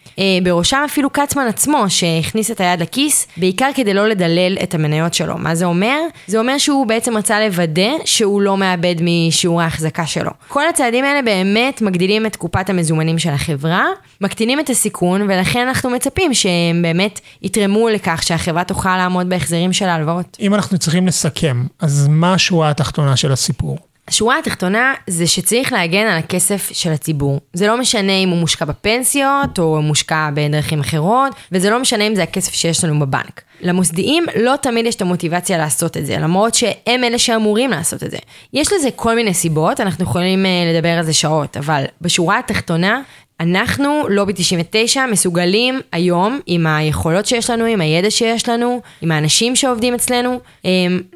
בראשם 0.43 0.83
אפילו 0.85 1.13
כצמן 1.13 1.47
עצמו, 1.47 1.85
שהכניס 1.89 2.51
את 2.51 2.61
היד 2.61 2.81
לכיס, 2.81 3.27
בעיקר 3.37 3.71
כדי 3.75 3.95
לא 3.95 4.09
לדלל 4.09 4.57
את 4.63 4.75
המניות 4.75 5.15
שלו. 5.15 5.39
מה 5.39 5.55
זה 5.55 5.65
אומר? 5.65 5.99
זה 6.27 6.39
אומר 6.39 6.59
שהוא 6.59 6.87
בעצם 6.87 7.17
רצה 7.17 7.41
לוודא 7.47 7.91
שהוא 8.05 8.43
לא 8.43 8.57
מאבד 8.57 8.95
משיעור 9.01 9.63
ההחזקה 9.63 10.07
שלו. 10.07 10.31
כל 10.49 10.69
הצעדים 10.69 11.05
האלה 11.05 11.23
באמת 11.23 11.83
מגדילים 11.83 12.27
את 12.27 12.37
קופת 12.37 12.71
המזומנים 12.71 13.19
של 13.19 13.31
החברה. 13.31 13.88
מקטינים 14.21 14.61
את 14.61 14.71
הסיכון, 14.71 15.23
ולכן 15.23 15.69
אנחנו 15.69 15.91
מצפים 15.91 16.35
שהם 16.35 16.83
באמת 16.83 17.21
יתרמו 17.43 17.89
לכך 17.89 18.23
שהחברה 18.23 18.65
תוכל 18.65 18.97
לעמוד 18.97 19.29
בהחזרים 19.29 19.73
של 19.73 19.85
ההלוואות. 19.85 20.37
אם 20.41 20.55
אנחנו 20.55 20.79
צריכים 20.79 21.07
לסכם, 21.07 21.67
אז 21.81 22.07
מה 22.11 22.35
השורה 22.35 22.71
התחתונה 22.71 23.17
של 23.17 23.33
הסיפור? 23.33 23.79
השורה 24.09 24.39
התחתונה 24.39 24.95
זה 25.07 25.27
שצריך 25.27 25.73
להגן 25.73 26.07
על 26.07 26.19
הכסף 26.19 26.71
של 26.73 26.93
הציבור. 26.93 27.41
זה 27.53 27.67
לא 27.67 27.79
משנה 27.79 28.13
אם 28.13 28.29
הוא 28.29 28.39
מושקע 28.39 28.65
בפנסיות 28.65 29.59
או 29.59 29.83
מושקע 29.83 30.31
בדרכים 30.35 30.81
אחרות, 30.81 31.33
וזה 31.53 31.71
לא 31.71 31.81
משנה 31.81 32.07
אם 32.07 32.15
זה 32.15 32.23
הכסף 32.23 32.53
שיש 32.53 32.85
לנו 32.85 33.01
בבנק. 33.01 33.43
למוסדיים 33.61 34.25
לא 34.41 34.55
תמיד 34.63 34.87
יש 34.87 34.95
את 34.95 35.03
המוטיבציה 35.03 35.59
לעשות 35.59 35.97
את 35.97 36.07
זה, 36.07 36.19
למרות 36.19 36.55
שהם 36.55 37.05
אלה 37.05 37.19
שאמורים 37.19 37.71
לעשות 37.71 38.03
את 38.03 38.11
זה. 38.11 38.19
יש 38.53 38.73
לזה 38.73 38.89
כל 38.97 39.15
מיני 39.15 39.35
סיבות, 39.35 39.81
אנחנו 39.81 40.05
יכולים 40.05 40.47
אה, 40.47 40.51
לדבר 40.75 40.89
על 40.89 41.05
זה 41.05 41.13
שעות, 41.13 41.57
אבל 41.57 41.85
בשורה 42.01 42.39
התחתונה, 42.39 43.01
אנחנו, 43.41 44.03
לובי 44.09 44.33
99, 44.37 45.07
מסוגלים 45.07 45.81
היום, 45.93 46.41
עם 46.47 46.67
היכולות 46.67 47.27
שיש 47.27 47.51
לנו, 47.51 47.65
עם 47.65 47.81
הידע 47.81 48.11
שיש 48.11 48.49
לנו, 48.49 48.81
עם 49.01 49.11
האנשים 49.13 49.57
שעובדים 49.57 49.95
אצלנו, 49.95 50.41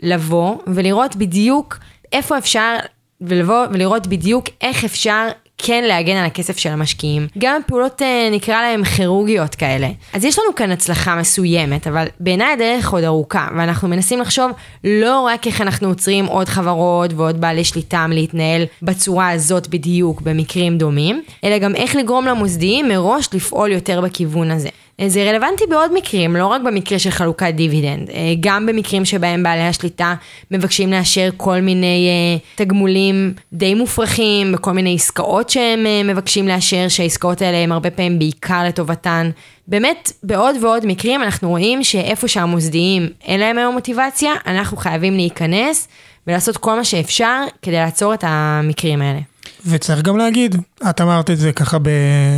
לבוא 0.02 0.56
ולראות 0.66 1.16
בדיוק 1.16 1.78
איפה 2.12 2.38
אפשר, 2.38 2.76
ולבוא 3.20 3.66
ולראות 3.72 4.06
בדיוק 4.06 4.44
איך 4.60 4.84
אפשר 4.84 5.28
כן 5.64 5.84
להגן 5.84 6.16
על 6.16 6.24
הכסף 6.24 6.56
של 6.56 6.70
המשקיעים. 6.70 7.26
גם 7.38 7.60
פעולות 7.66 8.02
אה, 8.02 8.28
נקרא 8.32 8.62
להם 8.62 8.84
כירורגיות 8.84 9.54
כאלה. 9.54 9.88
אז 10.12 10.24
יש 10.24 10.38
לנו 10.38 10.54
כאן 10.54 10.70
הצלחה 10.70 11.16
מסוימת, 11.16 11.86
אבל 11.86 12.06
בעיניי 12.20 12.52
הדרך 12.52 12.90
עוד 12.92 13.04
ארוכה, 13.04 13.48
ואנחנו 13.56 13.88
מנסים 13.88 14.20
לחשוב 14.20 14.50
לא 14.84 15.20
רק 15.20 15.46
איך 15.46 15.60
אנחנו 15.60 15.88
עוצרים 15.88 16.26
עוד 16.26 16.48
חברות 16.48 17.12
ועוד 17.16 17.40
בעלי 17.40 17.64
שליטה 17.64 18.06
להתנהל 18.08 18.62
בצורה 18.82 19.30
הזאת 19.30 19.68
בדיוק 19.68 20.20
במקרים 20.20 20.78
דומים, 20.78 21.22
אלא 21.44 21.58
גם 21.58 21.74
איך 21.74 21.96
לגרום 21.96 22.26
למוסדיים 22.26 22.88
מראש 22.88 23.28
לפעול 23.34 23.72
יותר 23.72 24.00
בכיוון 24.00 24.50
הזה. 24.50 24.68
אה, 25.00 25.08
זה 25.08 25.30
רלוונטי 25.30 25.64
בעוד 25.70 25.92
מקרים, 25.94 26.36
לא 26.36 26.46
רק 26.46 26.62
במקרה 26.62 26.98
של 26.98 27.10
חלוקת 27.10 27.52
דיבידנד, 27.54 28.10
אה, 28.10 28.34
גם 28.40 28.66
במקרים 28.66 29.04
שבהם 29.04 29.42
בעלי 29.42 29.62
השליטה 29.62 30.14
מבקשים 30.50 30.90
לאשר 30.90 31.28
כל 31.36 31.60
מיני 31.60 32.08
אה, 32.08 32.64
תגמולים 32.64 33.34
די 33.52 33.74
מופרכים, 33.74 34.52
בכל 34.52 34.72
מיני 34.72 34.94
עסקאות 34.94 35.50
שהם 35.50 35.86
מבקשים 36.04 36.48
לאשר, 36.48 36.88
שהעסקאות 36.88 37.42
האלה 37.42 37.58
הם 37.58 37.72
הרבה 37.72 37.90
פעמים 37.90 38.18
בעיקר 38.18 38.64
לטובתן. 38.68 39.30
באמת, 39.68 40.12
בעוד 40.22 40.56
ועוד 40.60 40.86
מקרים 40.86 41.22
אנחנו 41.22 41.48
רואים 41.48 41.84
שאיפה 41.84 42.28
שהמוסדיים 42.28 43.08
אין 43.24 43.40
להם 43.40 43.58
היום 43.58 43.74
מוטיבציה, 43.74 44.32
אנחנו 44.46 44.76
חייבים 44.76 45.16
להיכנס 45.16 45.88
ולעשות 46.26 46.56
כל 46.56 46.74
מה 46.76 46.84
שאפשר 46.84 47.44
כדי 47.62 47.74
לעצור 47.74 48.14
את 48.14 48.24
המקרים 48.26 49.02
האלה. 49.02 49.31
וצריך 49.66 50.02
גם 50.02 50.16
להגיד, 50.16 50.56
את 50.90 51.00
אמרת 51.00 51.30
את 51.30 51.38
זה 51.38 51.52
ככה 51.52 51.78
ב, 51.78 51.88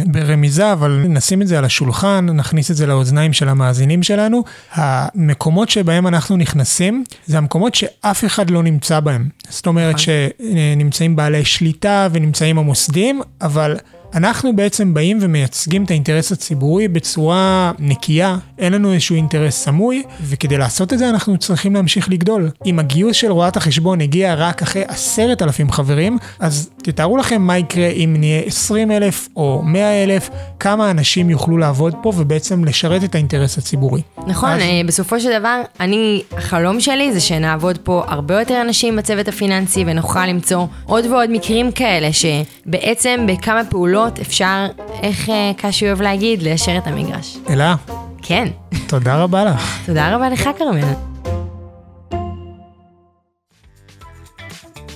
ברמיזה, 0.06 0.72
אבל 0.72 1.04
נשים 1.08 1.42
את 1.42 1.46
זה 1.46 1.58
על 1.58 1.64
השולחן, 1.64 2.26
נכניס 2.26 2.70
את 2.70 2.76
זה 2.76 2.86
לאוזניים 2.86 3.32
של 3.32 3.48
המאזינים 3.48 4.02
שלנו. 4.02 4.44
המקומות 4.72 5.70
שבהם 5.70 6.06
אנחנו 6.06 6.36
נכנסים, 6.36 7.04
זה 7.26 7.38
המקומות 7.38 7.74
שאף 7.74 8.24
אחד 8.24 8.50
לא 8.50 8.62
נמצא 8.62 9.00
בהם. 9.00 9.28
זאת 9.48 9.66
אומרת 9.66 9.94
נכון. 9.94 10.06
שנמצאים 10.44 11.16
בעלי 11.16 11.44
שליטה 11.44 12.08
ונמצאים 12.12 12.58
המוסדים, 12.58 13.20
אבל... 13.40 13.76
אנחנו 14.14 14.56
בעצם 14.56 14.94
באים 14.94 15.18
ומייצגים 15.20 15.84
את 15.84 15.90
האינטרס 15.90 16.32
הציבורי 16.32 16.88
בצורה 16.88 17.72
נקייה, 17.78 18.36
אין 18.58 18.72
לנו 18.72 18.92
איזשהו 18.92 19.16
אינטרס 19.16 19.64
סמוי, 19.64 20.02
וכדי 20.22 20.58
לעשות 20.58 20.92
את 20.92 20.98
זה 20.98 21.10
אנחנו 21.10 21.38
צריכים 21.38 21.74
להמשיך 21.74 22.08
לגדול. 22.08 22.50
אם 22.66 22.78
הגיוס 22.78 23.16
של 23.16 23.32
רואת 23.32 23.56
החשבון 23.56 24.00
הגיע 24.00 24.34
רק 24.34 24.62
אחרי 24.62 24.82
עשרת 24.88 25.42
אלפים 25.42 25.70
חברים, 25.70 26.18
אז 26.40 26.70
תתארו 26.82 27.16
לכם 27.16 27.42
מה 27.42 27.58
יקרה 27.58 27.88
אם 27.88 28.16
נהיה 28.18 28.40
עשרים 28.40 28.90
אלף 28.90 29.28
או 29.36 29.62
מאה 29.64 30.04
אלף, 30.04 30.30
כמה 30.60 30.90
אנשים 30.90 31.30
יוכלו 31.30 31.58
לעבוד 31.58 31.94
פה 32.02 32.12
ובעצם 32.16 32.64
לשרת 32.64 33.04
את 33.04 33.14
האינטרס 33.14 33.58
הציבורי. 33.58 34.02
נכון, 34.26 34.50
אז... 34.50 34.60
אה, 34.60 34.80
בסופו 34.86 35.20
של 35.20 35.38
דבר, 35.38 35.60
אני, 35.80 36.22
החלום 36.36 36.80
שלי 36.80 37.12
זה 37.12 37.20
שנעבוד 37.20 37.78
פה 37.78 38.04
הרבה 38.08 38.38
יותר 38.38 38.60
אנשים 38.60 38.96
בצוות 38.96 39.28
הפיננסי 39.28 39.84
ונוכל 39.86 40.26
למצוא 40.26 40.66
עוד 40.86 41.06
ועוד 41.06 41.30
מקרים 41.30 41.72
כאלה 41.72 42.08
שבעצם 42.12 43.26
בכמה 43.28 43.64
פעולות 43.64 44.03
פעולות 44.04 44.18
אפשר, 44.18 44.66
איך 45.02 45.28
אה, 45.28 45.52
קשי 45.56 45.86
אוהב 45.86 46.02
להגיד, 46.02 46.42
ליישר 46.42 46.78
את 46.78 46.86
המגרש. 46.86 47.36
אלה. 47.50 47.74
כן. 48.22 48.48
תודה 48.86 49.16
רבה 49.16 49.44
לך. 49.44 49.78
תודה 49.86 50.16
רבה 50.16 50.28
לך, 50.28 50.50
כרמל. 50.58 50.92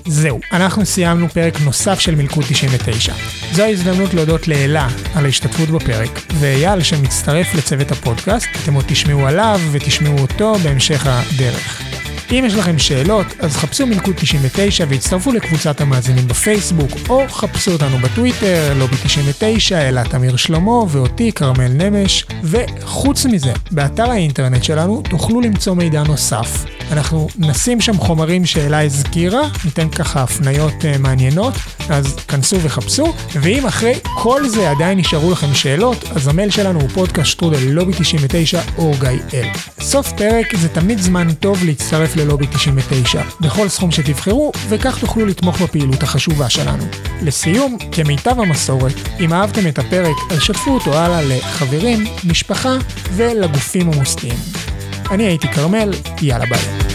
זהו, 0.06 0.40
אנחנו 0.52 0.86
סיימנו 0.86 1.28
פרק 1.28 1.60
נוסף 1.60 2.00
של 2.00 2.14
מלכוד 2.14 2.44
99. 2.48 3.12
זו 3.52 3.62
ההזדמנות 3.62 4.14
להודות 4.14 4.48
לאלה 4.48 4.88
על 5.14 5.24
ההשתתפות 5.24 5.68
בפרק, 5.68 6.20
ואייל 6.34 6.82
שמצטרף 6.82 7.54
לצוות 7.54 7.90
הפודקאסט, 7.90 8.48
אתם 8.64 8.74
עוד 8.74 8.84
תשמעו 8.88 9.26
עליו 9.26 9.60
ותשמעו 9.72 10.18
אותו 10.18 10.54
בהמשך 10.54 11.06
הדרך. 11.06 11.87
אם 12.32 12.44
יש 12.46 12.54
לכם 12.54 12.78
שאלות, 12.78 13.26
אז 13.38 13.56
חפשו 13.56 13.86
מלכוד 13.86 14.14
99 14.16 14.84
והצטרפו 14.88 15.32
לקבוצת 15.32 15.80
המאזינים 15.80 16.28
בפייסבוק, 16.28 16.90
או 17.08 17.24
חפשו 17.28 17.72
אותנו 17.72 17.98
בטוויטר, 17.98 18.72
לובי 18.76 18.96
99, 19.04 19.88
אלעד 19.88 20.08
תמיר 20.08 20.36
שלמה 20.36 20.72
ואותי, 20.88 21.32
כרמל 21.32 21.68
נמש. 21.68 22.24
וחוץ 22.42 23.26
מזה, 23.26 23.52
באתר 23.70 24.10
האינטרנט 24.10 24.64
שלנו 24.64 25.02
תוכלו 25.10 25.40
למצוא 25.40 25.74
מידע 25.74 26.02
נוסף. 26.02 26.64
אנחנו 26.92 27.28
נשים 27.38 27.80
שם 27.80 27.98
חומרים 27.98 28.46
שאלה 28.46 28.84
הזכירה, 28.84 29.40
ניתן 29.64 29.88
ככה 29.88 30.22
הפניות 30.22 30.72
uh, 30.72 30.98
מעניינות, 30.98 31.54
אז 31.88 32.16
כנסו 32.16 32.56
וחפשו, 32.62 33.14
ואם 33.32 33.66
אחרי 33.66 33.94
כל 34.14 34.48
זה 34.48 34.70
עדיין 34.70 34.98
נשארו 34.98 35.30
לכם 35.30 35.54
שאלות, 35.54 36.04
אז 36.14 36.28
המייל 36.28 36.50
שלנו 36.50 36.80
הוא 36.80 36.88
פודקאסט 36.88 37.30
שטרודל 37.30 37.58
לובי 37.68 37.92
99 37.98 38.60
או 38.78 38.92
גיא 39.00 39.08
אל. 39.34 39.48
סוף 39.80 40.12
פרק 40.12 40.56
זה 40.56 40.68
תמיד 40.68 40.98
זמן 40.98 41.32
טוב 41.32 41.64
להצטרף 41.64 42.16
ללובי 42.18 42.46
99, 42.46 43.22
בכל 43.40 43.68
סכום 43.68 43.90
שתבחרו, 43.90 44.52
וכך 44.68 44.98
תוכלו 44.98 45.26
לתמוך 45.26 45.62
בפעילות 45.62 46.02
החשובה 46.02 46.50
שלנו. 46.50 46.84
לסיום, 47.22 47.78
כמיטב 47.92 48.40
המסורת, 48.40 48.92
אם 49.20 49.32
אהבתם 49.32 49.66
את 49.68 49.78
הפרק, 49.78 50.16
אז 50.30 50.40
שתפו 50.42 50.70
אותו 50.74 50.94
הלאה 50.98 51.22
לחברים, 51.22 52.04
משפחה 52.24 52.76
ולגופים 53.12 53.92
המוסדיים. 53.92 54.38
אני 55.10 55.24
הייתי 55.24 55.48
כרמל, 55.48 55.90
יאללה 56.22 56.46
ביי. 56.46 56.88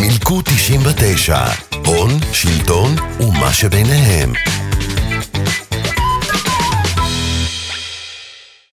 מילקו 0.00 0.42
99, 0.42 1.38
הון, 1.86 2.10
שלטון 2.32 2.96
ומה 3.20 3.52
שביניהם. 3.52 4.32